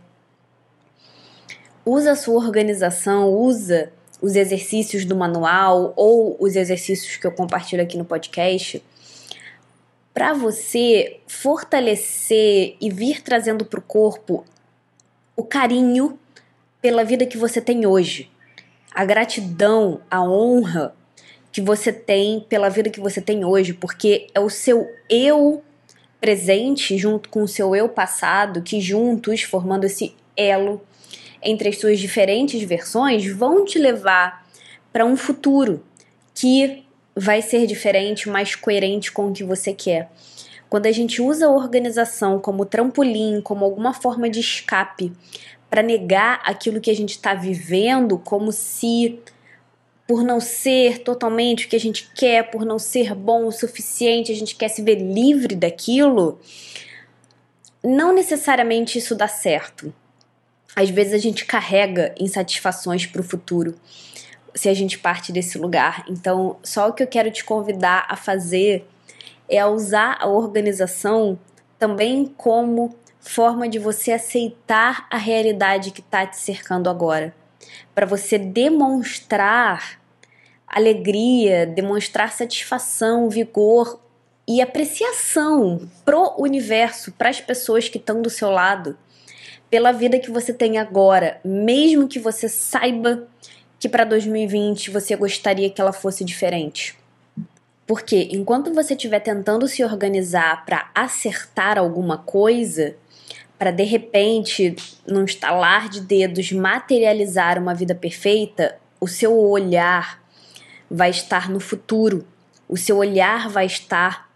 usa 1.86 2.14
a 2.14 2.16
sua 2.16 2.36
organização, 2.36 3.30
usa 3.30 3.92
os 4.24 4.38
exercícios 4.38 5.04
do 5.04 5.18
manual 5.18 5.92
ou 5.98 6.38
os 6.40 6.56
exercícios 6.56 7.18
que 7.18 7.28
eu 7.28 7.32
compartilho 7.34 7.84
aqui 7.84 7.98
no 7.98 8.06
podcast 8.06 8.82
para 10.14 10.34
você 10.34 11.20
fortalecer 11.28 12.78
e 12.80 12.90
vir 12.90 13.22
trazendo 13.22 13.66
para 13.66 13.82
o 13.82 13.84
corpo 13.84 14.46
o 15.36 15.44
carinho 15.44 16.18
pela 16.82 17.04
vida 17.04 17.26
que 17.26 17.38
você 17.38 17.60
tem 17.60 17.86
hoje, 17.86 18.32
a 18.96 19.04
gratidão, 19.04 20.00
a 20.10 20.24
honra 20.24 20.96
que 21.52 21.60
você 21.60 21.92
tem 21.92 22.40
pela 22.48 22.70
vida 22.70 22.90
que 22.90 23.02
você 23.02 23.20
tem 23.20 23.44
hoje, 23.44 23.74
porque 23.74 24.28
é 24.34 24.40
o 24.40 24.50
seu 24.50 24.90
eu 25.10 25.62
presente 26.22 26.98
junto 26.98 27.28
com 27.28 27.44
o 27.44 27.48
seu 27.48 27.76
eu 27.76 27.90
passado 27.90 28.62
que 28.62 28.80
juntos, 28.80 29.44
formando 29.44 29.84
esse 29.84 30.16
elo 30.38 30.82
entre 31.44 31.70
as 31.70 31.80
suas 31.80 32.00
diferentes 32.00 32.62
versões, 32.64 33.26
vão 33.26 33.66
te 33.66 33.78
levar 33.78 34.46
para 34.92 35.06
um 35.06 35.16
futuro 35.16 35.84
que 36.34 36.84
vai 37.16 37.42
ser 37.42 37.68
diferente, 37.68 38.30
mais 38.30 38.56
coerente 38.56 39.12
com 39.12 39.30
o 39.30 39.34
que 39.34 39.44
você 39.44 39.74
quer. 39.74 40.10
Quando 40.70 40.88
a 40.88 40.92
gente 40.92 41.22
usa 41.22 41.46
a 41.46 41.52
organização 41.52 42.40
como 42.40 42.66
trampolim, 42.66 43.42
como 43.42 43.64
alguma 43.64 43.94
forma 43.94 44.30
de 44.30 44.40
escape 44.40 45.14
para 45.70 45.84
negar 45.84 46.42
aquilo 46.44 46.82
que 46.82 46.90
a 46.90 46.96
gente 46.96 47.12
está 47.12 47.34
vivendo, 47.36 48.18
como 48.18 48.52
se 48.52 49.20
por 50.08 50.24
não 50.24 50.40
ser 50.40 51.00
totalmente 51.00 51.66
o 51.66 51.70
que 51.70 51.76
a 51.76 51.80
gente 51.80 52.12
quer, 52.14 52.52
por 52.52 52.66
não 52.66 52.78
ser 52.78 53.16
bom 53.16 53.46
o 53.46 53.52
suficiente, 53.52 54.32
a 54.32 54.36
gente 54.36 54.56
quer 54.56 54.68
se 54.68 54.82
ver 54.82 54.96
livre 54.96 55.56
daquilo, 55.56 56.40
não 57.84 58.14
necessariamente 58.14 58.98
isso 58.98 59.16
dá 59.16 59.28
certo. 59.28 59.94
Às 60.76 60.90
vezes 60.90 61.14
a 61.14 61.18
gente 61.18 61.46
carrega 61.46 62.14
insatisfações 62.20 63.06
para 63.06 63.22
o 63.22 63.24
futuro 63.24 63.76
se 64.56 64.70
a 64.70 64.74
gente 64.74 65.00
parte 65.00 65.32
desse 65.32 65.58
lugar. 65.58 66.04
Então, 66.08 66.58
só 66.64 66.90
o 66.90 66.94
que 66.94 67.04
eu 67.04 67.08
quero 67.08 67.32
te 67.32 67.44
convidar 67.44 68.06
a 68.08 68.16
fazer 68.16 68.88
é 69.50 69.60
a 69.60 69.68
usar 69.68 70.18
a 70.20 70.28
organização 70.28 71.38
também 71.78 72.26
como 72.38 72.96
forma 73.20 73.68
de 73.68 73.80
você 73.80 74.12
aceitar 74.12 75.08
a 75.10 75.18
realidade 75.18 75.92
que 75.92 76.02
está 76.02 76.26
te 76.26 76.38
cercando 76.38 76.90
agora, 76.90 77.34
para 77.96 78.06
você 78.06 78.38
demonstrar 78.38 80.00
alegria, 80.68 81.66
demonstrar 81.66 82.32
satisfação, 82.32 83.30
vigor 83.30 84.00
e 84.48 84.62
apreciação 84.62 85.90
pro 86.04 86.36
universo, 86.38 87.12
para 87.14 87.30
as 87.30 87.40
pessoas 87.40 87.88
que 87.88 87.98
estão 87.98 88.22
do 88.22 88.30
seu 88.30 88.50
lado, 88.50 88.98
pela 89.74 89.92
vida 89.92 90.20
que 90.20 90.30
você 90.30 90.54
tem 90.54 90.78
agora, 90.78 91.42
mesmo 91.44 92.08
que 92.08 92.20
você 92.20 92.48
saiba 92.48 93.28
que 93.80 93.90
para 93.90 94.04
2020 94.04 94.92
você 94.92 95.16
gostaria 95.16 95.68
que 95.68 95.82
ela 95.82 95.92
fosse 95.92 96.24
diferente. 96.24 96.96
Porque 97.88 98.30
enquanto 98.32 98.72
você 98.72 98.94
estiver 98.94 99.20
tentando 99.20 99.68
se 99.68 99.84
organizar 99.84 100.64
para 100.64 100.92
acertar 100.94 101.80
alguma 101.80 102.20
coisa, 102.20 102.96
para 103.58 103.72
de 103.72 103.82
repente, 103.82 104.76
num 105.08 105.26
estalar 105.26 105.90
de 105.90 106.02
dedos, 106.02 106.52
materializar 106.52 107.58
uma 107.58 107.74
vida 107.74 107.96
perfeita, 107.96 108.78
o 109.02 109.08
seu 109.08 109.36
olhar 109.36 110.24
vai 110.88 111.10
estar 111.10 111.50
no 111.50 111.60
futuro, 111.60 112.28
o 112.70 112.78
seu 112.78 112.98
olhar 112.98 113.50
vai 113.50 113.66
estar 113.66 114.30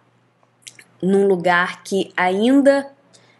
num 0.99 1.27
lugar 1.27 1.83
que 1.83 2.11
ainda 2.17 2.91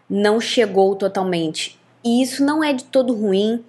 não 0.08 0.40
chegou 0.40 0.96
totalmente. 0.96 1.77
E 2.08 2.22
isso 2.22 2.42
não 2.42 2.64
é 2.64 2.72
de 2.72 2.86
todo 2.86 3.14
ruim, 3.14 3.66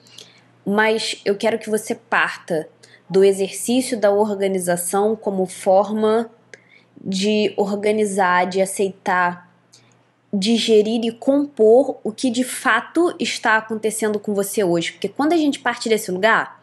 mas 0.64 1.20
eu 1.24 1.36
quero 1.36 1.58
que 1.58 1.68
você 1.68 1.92
parta 1.92 2.68
do 3.10 3.24
exercício 3.24 3.98
da 3.98 4.12
organização 4.12 5.16
como 5.16 5.44
forma 5.44 6.30
de 6.96 7.52
organizar, 7.56 8.46
de 8.46 8.60
aceitar, 8.60 9.52
digerir 10.32 11.04
e 11.04 11.10
compor 11.10 11.98
o 12.04 12.12
que 12.12 12.30
de 12.30 12.44
fato 12.44 13.12
está 13.18 13.56
acontecendo 13.56 14.20
com 14.20 14.32
você 14.32 14.62
hoje. 14.62 14.92
Porque 14.92 15.08
quando 15.08 15.32
a 15.32 15.36
gente 15.36 15.58
parte 15.58 15.88
desse 15.88 16.12
lugar, 16.12 16.62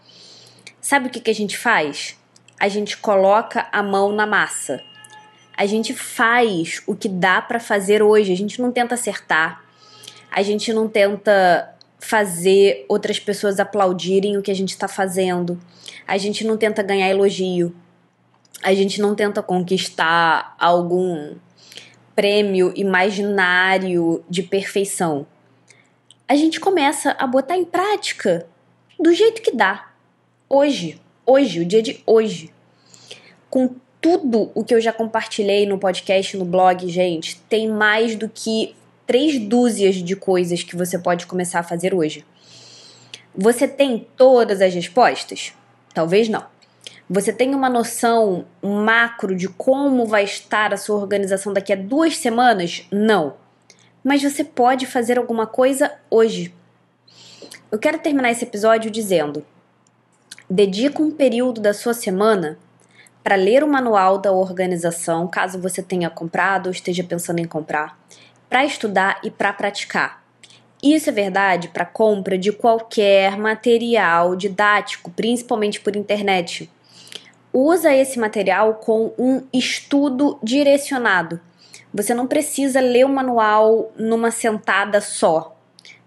sabe 0.80 1.08
o 1.08 1.10
que, 1.10 1.20
que 1.20 1.32
a 1.32 1.36
gente 1.36 1.58
faz? 1.58 2.18
A 2.58 2.70
gente 2.70 2.96
coloca 2.96 3.68
a 3.70 3.84
mão 3.84 4.14
na 4.14 4.26
massa 4.26 4.82
a 5.58 5.66
gente 5.66 5.94
faz 5.94 6.82
o 6.86 6.96
que 6.96 7.08
dá 7.08 7.42
para 7.42 7.60
fazer 7.60 8.04
hoje. 8.04 8.32
A 8.32 8.38
gente 8.38 8.62
não 8.62 8.72
tenta 8.72 8.96
acertar. 8.96 9.64
A 10.36 10.44
gente 10.44 10.74
não 10.74 10.90
tenta 10.90 11.74
fazer 11.98 12.86
outras 12.90 13.18
pessoas 13.18 13.58
aplaudirem 13.58 14.36
o 14.36 14.42
que 14.42 14.52
a 14.52 14.54
gente 14.54 14.72
está 14.72 14.86
fazendo. 14.86 15.58
A 16.06 16.18
gente 16.18 16.46
não 16.46 16.58
tenta 16.58 16.84
ganhar 16.84 17.10
elogio. 17.10 17.74
A 18.62 18.74
gente 18.74 19.00
não 19.00 19.16
tenta 19.16 19.42
conquistar 19.42 20.54
algum 20.60 21.36
prêmio 22.14 22.74
imaginário 22.76 24.26
de 24.30 24.44
perfeição. 24.44 25.26
A 26.28 26.36
gente 26.36 26.60
começa 26.60 27.16
a 27.18 27.26
botar 27.26 27.56
em 27.56 27.64
prática 27.64 28.46
do 29.00 29.14
jeito 29.14 29.42
que 29.42 29.56
dá. 29.56 29.90
Hoje, 30.50 31.00
hoje, 31.26 31.62
o 31.62 31.66
dia 31.66 31.82
de 31.82 32.04
hoje. 32.06 32.52
Com 33.50 33.74
tudo 34.02 34.52
o 34.54 34.66
que 34.66 34.76
eu 34.76 34.82
já 34.82 34.92
compartilhei 34.92 35.66
no 35.66 35.78
podcast, 35.78 36.36
no 36.36 36.44
blog, 36.44 36.90
gente, 36.90 37.40
tem 37.48 37.70
mais 37.70 38.18
do 38.18 38.28
que 38.28 38.76
três 39.06 39.40
dúzias 39.40 39.96
de 39.96 40.16
coisas 40.16 40.64
que 40.64 40.76
você 40.76 40.98
pode 40.98 41.26
começar 41.26 41.60
a 41.60 41.64
fazer 41.64 41.94
hoje. 41.94 42.26
Você 43.36 43.68
tem 43.68 44.08
todas 44.16 44.62
as 44.62 44.74
respostas? 44.74 45.54
Talvez 45.94 46.30
não. 46.30 46.46
Você 47.10 47.32
tem 47.32 47.54
uma 47.54 47.70
noção 47.70 48.46
macro 48.62 49.36
de 49.36 49.48
como 49.48 50.06
vai 50.06 50.24
estar 50.24 50.74
a 50.74 50.78
sua 50.78 50.98
organização 50.98 51.54
daqui 51.54 51.72
a 51.72 51.76
duas 51.76 52.18
semanas? 52.18 52.88
Não. 52.92 53.36
Mas 54.04 54.24
você 54.24 54.44
pode 54.44 54.86
fazer 54.86 55.18
alguma 55.18 55.46
coisa 55.46 55.92
hoje. 56.10 56.54
Eu 57.72 57.78
quero 57.78 58.00
terminar 58.00 58.32
esse 58.32 58.46
episódio 58.46 58.90
dizendo: 58.90 59.46
dedica 60.50 61.02
um 61.02 61.12
período 61.12 61.62
da 61.62 61.74
sua 61.74 61.94
semana 61.94 62.58
para 63.24 63.36
ler 63.36 63.64
o 63.64 63.68
manual 63.68 64.20
da 64.20 64.32
organização, 64.32 65.28
caso 65.28 65.60
você 65.60 65.82
tenha 65.82 66.10
comprado 66.10 66.68
ou 66.68 66.72
esteja 66.72 67.04
pensando 67.04 67.40
em 67.40 67.46
comprar, 67.46 68.00
para 68.56 68.64
estudar 68.64 69.20
e 69.22 69.30
para 69.30 69.52
praticar. 69.52 70.24
Isso 70.82 71.10
é 71.10 71.12
verdade 71.12 71.68
para 71.68 71.86
compra 71.86 72.38
de 72.38 72.54
qualquer 72.54 73.38
material 73.38 74.34
didático, 74.34 75.12
principalmente 75.12 75.82
por 75.82 75.94
internet. 75.94 76.72
Usa 77.52 77.94
esse 77.94 78.18
material 78.18 78.76
com 78.76 79.14
um 79.20 79.44
estudo 79.52 80.40
direcionado. 80.42 81.38
Você 81.94 82.14
não 82.14 82.28
precisa 82.28 82.80
ler 82.80 83.06
o 83.06 83.10
manual 83.10 83.92
numa 83.98 84.32
sentada 84.32 85.02
só, 85.02 85.54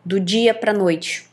do 0.02 0.18
dia 0.18 0.54
para 0.54 0.72
noite. 0.72 1.28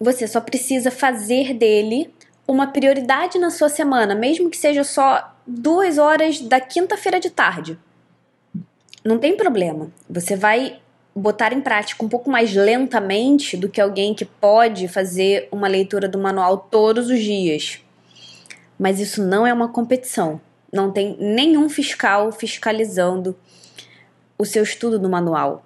Você 0.00 0.26
só 0.26 0.40
precisa 0.40 0.90
fazer 0.90 1.52
dele 1.52 2.10
uma 2.48 2.68
prioridade 2.68 3.38
na 3.38 3.50
sua 3.50 3.68
semana, 3.68 4.14
mesmo 4.14 4.48
que 4.48 4.56
seja 4.56 4.84
só 4.84 5.36
duas 5.46 5.98
horas 5.98 6.40
da 6.40 6.62
quinta-feira 6.62 7.20
de 7.20 7.28
tarde. 7.28 7.78
Não 9.04 9.18
tem 9.18 9.36
problema. 9.36 9.92
Você 10.08 10.34
vai 10.34 10.80
botar 11.14 11.52
em 11.52 11.60
prática 11.60 12.02
um 12.02 12.08
pouco 12.08 12.30
mais 12.30 12.54
lentamente 12.54 13.56
do 13.56 13.68
que 13.68 13.80
alguém 13.80 14.14
que 14.14 14.24
pode 14.24 14.88
fazer 14.88 15.46
uma 15.52 15.68
leitura 15.68 16.08
do 16.08 16.18
manual 16.18 16.56
todos 16.56 17.10
os 17.10 17.20
dias. 17.20 17.80
Mas 18.78 18.98
isso 18.98 19.22
não 19.22 19.46
é 19.46 19.52
uma 19.52 19.68
competição. 19.68 20.40
Não 20.72 20.90
tem 20.90 21.16
nenhum 21.20 21.68
fiscal 21.68 22.32
fiscalizando 22.32 23.36
o 24.38 24.44
seu 24.44 24.62
estudo 24.62 24.98
do 24.98 25.08
manual. 25.08 25.64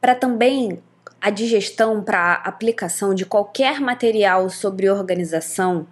Para 0.00 0.14
também 0.14 0.82
a 1.20 1.30
digestão 1.30 2.02
para 2.02 2.34
aplicação 2.34 3.14
de 3.14 3.24
qualquer 3.24 3.80
material 3.80 4.50
sobre 4.50 4.90
organização 4.90 5.86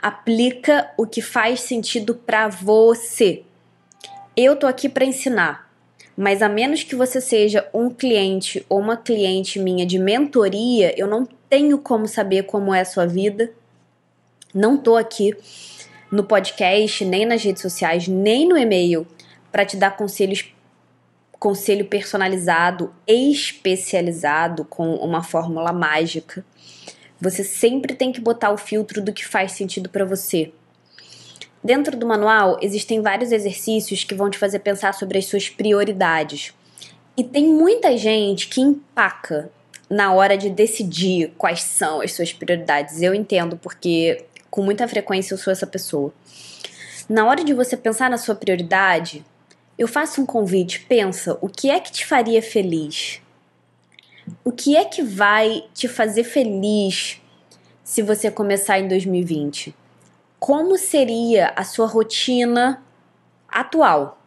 aplica 0.00 0.90
o 0.96 1.06
que 1.06 1.22
faz 1.22 1.60
sentido 1.60 2.14
para 2.14 2.48
você. 2.48 3.44
Eu 4.36 4.56
tô 4.56 4.66
aqui 4.66 4.88
para 4.88 5.04
ensinar, 5.04 5.71
mas 6.16 6.42
a 6.42 6.48
menos 6.48 6.82
que 6.82 6.94
você 6.94 7.20
seja 7.20 7.68
um 7.72 7.88
cliente 7.88 8.64
ou 8.68 8.78
uma 8.78 8.96
cliente 8.96 9.58
minha 9.58 9.86
de 9.86 9.98
mentoria, 9.98 10.94
eu 10.98 11.06
não 11.06 11.26
tenho 11.48 11.78
como 11.78 12.06
saber 12.06 12.44
como 12.44 12.74
é 12.74 12.80
a 12.80 12.84
sua 12.84 13.06
vida. 13.06 13.50
Não 14.54 14.76
tô 14.76 14.96
aqui 14.96 15.34
no 16.10 16.24
podcast, 16.24 17.04
nem 17.04 17.24
nas 17.24 17.42
redes 17.42 17.62
sociais, 17.62 18.06
nem 18.06 18.46
no 18.46 18.56
e-mail 18.58 19.06
para 19.50 19.64
te 19.64 19.76
dar 19.76 19.96
conselhos 19.96 20.44
conselho 21.38 21.86
personalizado, 21.86 22.94
especializado 23.04 24.64
com 24.64 24.94
uma 24.94 25.24
fórmula 25.24 25.72
mágica. 25.72 26.44
Você 27.20 27.42
sempre 27.42 27.94
tem 27.94 28.12
que 28.12 28.20
botar 28.20 28.52
o 28.52 28.56
filtro 28.56 29.02
do 29.02 29.12
que 29.12 29.26
faz 29.26 29.50
sentido 29.50 29.88
para 29.88 30.04
você. 30.04 30.52
Dentro 31.62 31.96
do 31.96 32.06
manual 32.06 32.58
existem 32.60 33.00
vários 33.00 33.30
exercícios 33.30 34.02
que 34.02 34.14
vão 34.14 34.28
te 34.28 34.38
fazer 34.38 34.58
pensar 34.58 34.94
sobre 34.94 35.18
as 35.18 35.26
suas 35.26 35.48
prioridades. 35.48 36.52
E 37.16 37.22
tem 37.22 37.46
muita 37.46 37.96
gente 37.96 38.48
que 38.48 38.60
empaca 38.60 39.50
na 39.88 40.12
hora 40.12 40.36
de 40.36 40.50
decidir 40.50 41.32
quais 41.38 41.62
são 41.62 42.00
as 42.00 42.12
suas 42.12 42.32
prioridades. 42.32 43.00
Eu 43.00 43.14
entendo 43.14 43.56
porque 43.56 44.24
com 44.50 44.62
muita 44.62 44.88
frequência 44.88 45.34
eu 45.34 45.38
sou 45.38 45.52
essa 45.52 45.66
pessoa. 45.66 46.12
Na 47.08 47.26
hora 47.26 47.44
de 47.44 47.54
você 47.54 47.76
pensar 47.76 48.10
na 48.10 48.18
sua 48.18 48.34
prioridade, 48.34 49.24
eu 49.78 49.86
faço 49.86 50.20
um 50.20 50.26
convite, 50.26 50.80
pensa, 50.80 51.38
o 51.40 51.48
que 51.48 51.70
é 51.70 51.78
que 51.78 51.92
te 51.92 52.06
faria 52.06 52.42
feliz? 52.42 53.20
O 54.44 54.50
que 54.50 54.76
é 54.76 54.84
que 54.84 55.02
vai 55.02 55.64
te 55.74 55.86
fazer 55.86 56.24
feliz 56.24 57.20
se 57.84 58.02
você 58.02 58.30
começar 58.30 58.78
em 58.78 58.88
2020? 58.88 59.74
Como 60.42 60.76
seria 60.76 61.52
a 61.54 61.62
sua 61.62 61.86
rotina 61.86 62.82
atual? 63.48 64.20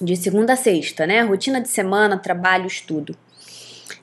De 0.00 0.14
segunda 0.14 0.52
a 0.52 0.56
sexta, 0.56 1.08
né? 1.08 1.22
Rotina 1.22 1.60
de 1.60 1.66
semana, 1.66 2.16
trabalho, 2.16 2.68
estudo. 2.68 3.16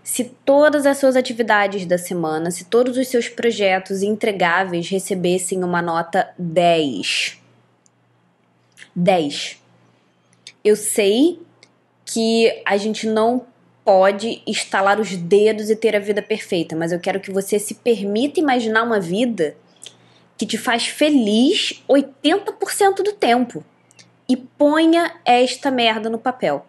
Se 0.04 0.26
todas 0.44 0.86
as 0.86 0.98
suas 0.98 1.16
atividades 1.16 1.86
da 1.86 1.98
semana, 1.98 2.52
se 2.52 2.66
todos 2.66 2.98
os 2.98 3.08
seus 3.08 3.30
projetos 3.30 4.04
entregáveis 4.04 4.90
recebessem 4.90 5.64
uma 5.64 5.82
nota 5.82 6.34
10. 6.38 7.42
10 8.94 9.62
eu 10.66 10.76
sei 10.76 11.40
que 12.04 12.62
a 12.66 12.76
gente 12.76 13.08
não 13.08 13.46
pode 13.86 14.44
estalar 14.46 15.00
os 15.00 15.16
dedos 15.16 15.70
e 15.70 15.78
ter 15.78 15.96
a 15.96 16.00
vida 16.00 16.22
perfeita, 16.22 16.76
mas 16.76 16.92
eu 16.92 17.00
quero 17.00 17.22
que 17.22 17.32
você 17.32 17.58
se 17.58 17.76
permita 17.76 18.38
imaginar 18.42 18.84
uma 18.84 19.00
vida 19.00 19.56
que 20.38 20.46
te 20.46 20.58
faz 20.58 20.88
feliz 20.88 21.84
80% 21.88 23.04
do 23.04 23.14
tempo 23.14 23.64
e 24.28 24.36
ponha 24.36 25.14
esta 25.24 25.72
merda 25.72 26.10
no 26.10 26.18
papel. 26.18 26.66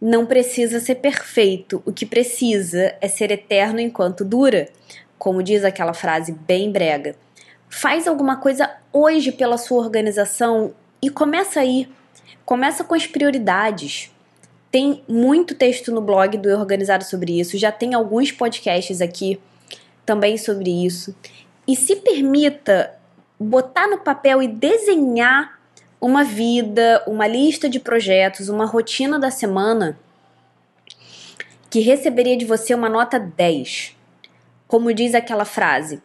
não 0.00 0.26
precisa 0.26 0.80
ser 0.80 0.96
perfeito, 0.96 1.82
o 1.86 1.92
que 1.92 2.04
precisa 2.04 2.94
é 3.00 3.08
ser 3.08 3.30
eterno 3.30 3.80
enquanto 3.80 4.22
dura, 4.22 4.68
como 5.18 5.42
diz 5.42 5.64
aquela 5.64 5.94
frase 5.94 6.30
bem 6.30 6.70
brega. 6.70 7.16
Faz 7.70 8.06
alguma 8.06 8.36
coisa 8.36 8.70
hoje 8.92 9.32
pela 9.32 9.56
sua 9.56 9.78
organização 9.78 10.74
e 11.00 11.08
começa 11.08 11.60
aí. 11.60 11.88
Começa 12.44 12.84
com 12.84 12.94
as 12.94 13.06
prioridades. 13.06 14.12
Tem 14.70 15.02
muito 15.08 15.54
texto 15.54 15.90
no 15.90 16.02
blog 16.02 16.36
do 16.36 16.50
Organizado 16.50 17.04
sobre 17.04 17.40
isso, 17.40 17.56
já 17.56 17.72
tem 17.72 17.94
alguns 17.94 18.30
podcasts 18.30 19.00
aqui 19.00 19.40
também 20.04 20.36
sobre 20.36 20.70
isso. 20.84 21.14
E 21.66 21.74
se 21.74 21.96
permita 21.96 22.94
botar 23.38 23.88
no 23.88 23.98
papel 23.98 24.42
e 24.42 24.48
desenhar 24.48 25.58
uma 26.00 26.22
vida, 26.22 27.02
uma 27.06 27.26
lista 27.26 27.68
de 27.68 27.80
projetos, 27.80 28.48
uma 28.48 28.66
rotina 28.66 29.18
da 29.18 29.30
semana 29.30 29.98
que 31.70 31.80
receberia 31.80 32.36
de 32.36 32.44
você 32.44 32.74
uma 32.74 32.88
nota 32.88 33.18
10. 33.18 33.96
Como 34.68 34.92
diz 34.94 35.14
aquela 35.14 35.44
frase, 35.44 36.00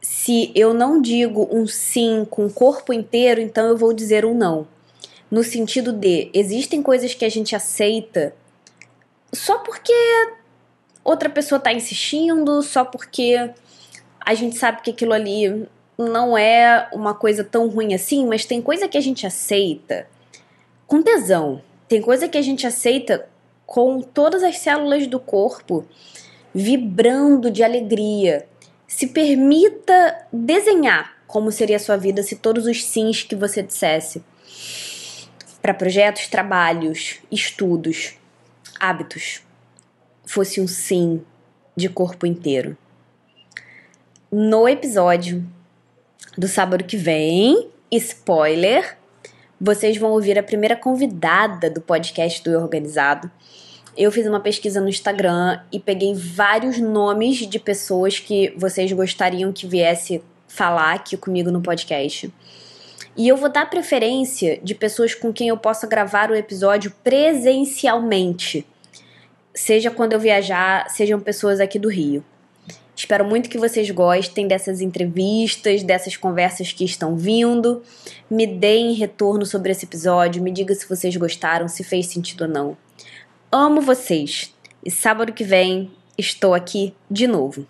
se 0.00 0.52
eu 0.54 0.74
não 0.74 1.00
digo 1.00 1.48
um 1.50 1.66
sim 1.66 2.26
com 2.28 2.46
o 2.46 2.52
corpo 2.52 2.92
inteiro, 2.92 3.40
então 3.40 3.66
eu 3.66 3.76
vou 3.76 3.92
dizer 3.92 4.24
um 4.24 4.34
não. 4.34 4.68
No 5.30 5.42
sentido 5.42 5.92
de, 5.92 6.30
existem 6.32 6.82
coisas 6.82 7.14
que 7.14 7.24
a 7.24 7.28
gente 7.28 7.56
aceita 7.56 8.34
só 9.32 9.58
porque 9.58 9.92
outra 11.02 11.28
pessoa 11.28 11.58
está 11.58 11.72
insistindo, 11.72 12.62
só 12.62 12.84
porque 12.84 13.50
a 14.24 14.34
gente 14.34 14.56
sabe 14.56 14.82
que 14.82 14.90
aquilo 14.90 15.12
ali 15.12 15.66
não 15.98 16.36
é 16.36 16.88
uma 16.92 17.14
coisa 17.14 17.44
tão 17.44 17.68
ruim 17.68 17.94
assim, 17.94 18.26
mas 18.26 18.44
tem 18.44 18.60
coisa 18.60 18.88
que 18.88 18.98
a 18.98 19.00
gente 19.00 19.26
aceita 19.26 20.06
com 20.86 21.02
tesão. 21.02 21.62
Tem 21.88 22.00
coisa 22.00 22.28
que 22.28 22.38
a 22.38 22.42
gente 22.42 22.66
aceita 22.66 23.28
com 23.66 24.00
todas 24.00 24.42
as 24.42 24.58
células 24.58 25.06
do 25.06 25.20
corpo 25.20 25.84
vibrando 26.54 27.50
de 27.50 27.62
alegria. 27.62 28.46
Se 28.86 29.08
permita 29.08 30.26
desenhar 30.32 31.14
como 31.26 31.50
seria 31.50 31.76
a 31.76 31.80
sua 31.80 31.96
vida 31.96 32.22
se 32.22 32.36
todos 32.36 32.66
os 32.66 32.84
sims 32.84 33.22
que 33.22 33.34
você 33.34 33.62
dissesse 33.62 34.22
para 35.60 35.74
projetos, 35.74 36.28
trabalhos, 36.28 37.18
estudos, 37.30 38.14
hábitos 38.78 39.42
fosse 40.26 40.60
um 40.60 40.68
sim 40.68 41.22
de 41.76 41.88
corpo 41.88 42.26
inteiro. 42.26 42.76
No 44.36 44.68
episódio 44.68 45.46
do 46.36 46.48
sábado 46.48 46.82
que 46.82 46.96
vem, 46.96 47.68
spoiler, 47.88 48.98
vocês 49.60 49.96
vão 49.96 50.10
ouvir 50.10 50.36
a 50.36 50.42
primeira 50.42 50.74
convidada 50.74 51.70
do 51.70 51.80
podcast 51.80 52.42
do 52.42 52.50
Organizado. 52.58 53.30
Eu 53.96 54.10
fiz 54.10 54.26
uma 54.26 54.40
pesquisa 54.40 54.80
no 54.80 54.88
Instagram 54.88 55.60
e 55.70 55.78
peguei 55.78 56.12
vários 56.16 56.80
nomes 56.80 57.46
de 57.46 57.60
pessoas 57.60 58.18
que 58.18 58.52
vocês 58.56 58.90
gostariam 58.90 59.52
que 59.52 59.68
viesse 59.68 60.20
falar 60.48 60.94
aqui 60.94 61.16
comigo 61.16 61.52
no 61.52 61.62
podcast. 61.62 62.34
E 63.16 63.28
eu 63.28 63.36
vou 63.36 63.48
dar 63.48 63.70
preferência 63.70 64.58
de 64.60 64.74
pessoas 64.74 65.14
com 65.14 65.32
quem 65.32 65.46
eu 65.46 65.56
possa 65.56 65.86
gravar 65.86 66.32
o 66.32 66.34
episódio 66.34 66.92
presencialmente. 67.04 68.66
Seja 69.54 69.92
quando 69.92 70.14
eu 70.14 70.18
viajar, 70.18 70.90
sejam 70.90 71.20
pessoas 71.20 71.60
aqui 71.60 71.78
do 71.78 71.88
Rio. 71.88 72.24
Espero 72.96 73.24
muito 73.24 73.50
que 73.50 73.58
vocês 73.58 73.90
gostem 73.90 74.46
dessas 74.46 74.80
entrevistas, 74.80 75.82
dessas 75.82 76.16
conversas 76.16 76.72
que 76.72 76.84
estão 76.84 77.16
vindo. 77.16 77.82
Me 78.30 78.46
deem 78.46 78.94
retorno 78.94 79.44
sobre 79.44 79.72
esse 79.72 79.84
episódio, 79.84 80.42
me 80.42 80.52
diga 80.52 80.74
se 80.74 80.88
vocês 80.88 81.16
gostaram, 81.16 81.68
se 81.68 81.82
fez 81.82 82.06
sentido 82.06 82.42
ou 82.42 82.48
não. 82.48 82.76
Amo 83.50 83.80
vocês 83.80 84.54
e 84.84 84.90
sábado 84.90 85.32
que 85.32 85.44
vem 85.44 85.90
estou 86.16 86.54
aqui 86.54 86.94
de 87.10 87.26
novo. 87.26 87.66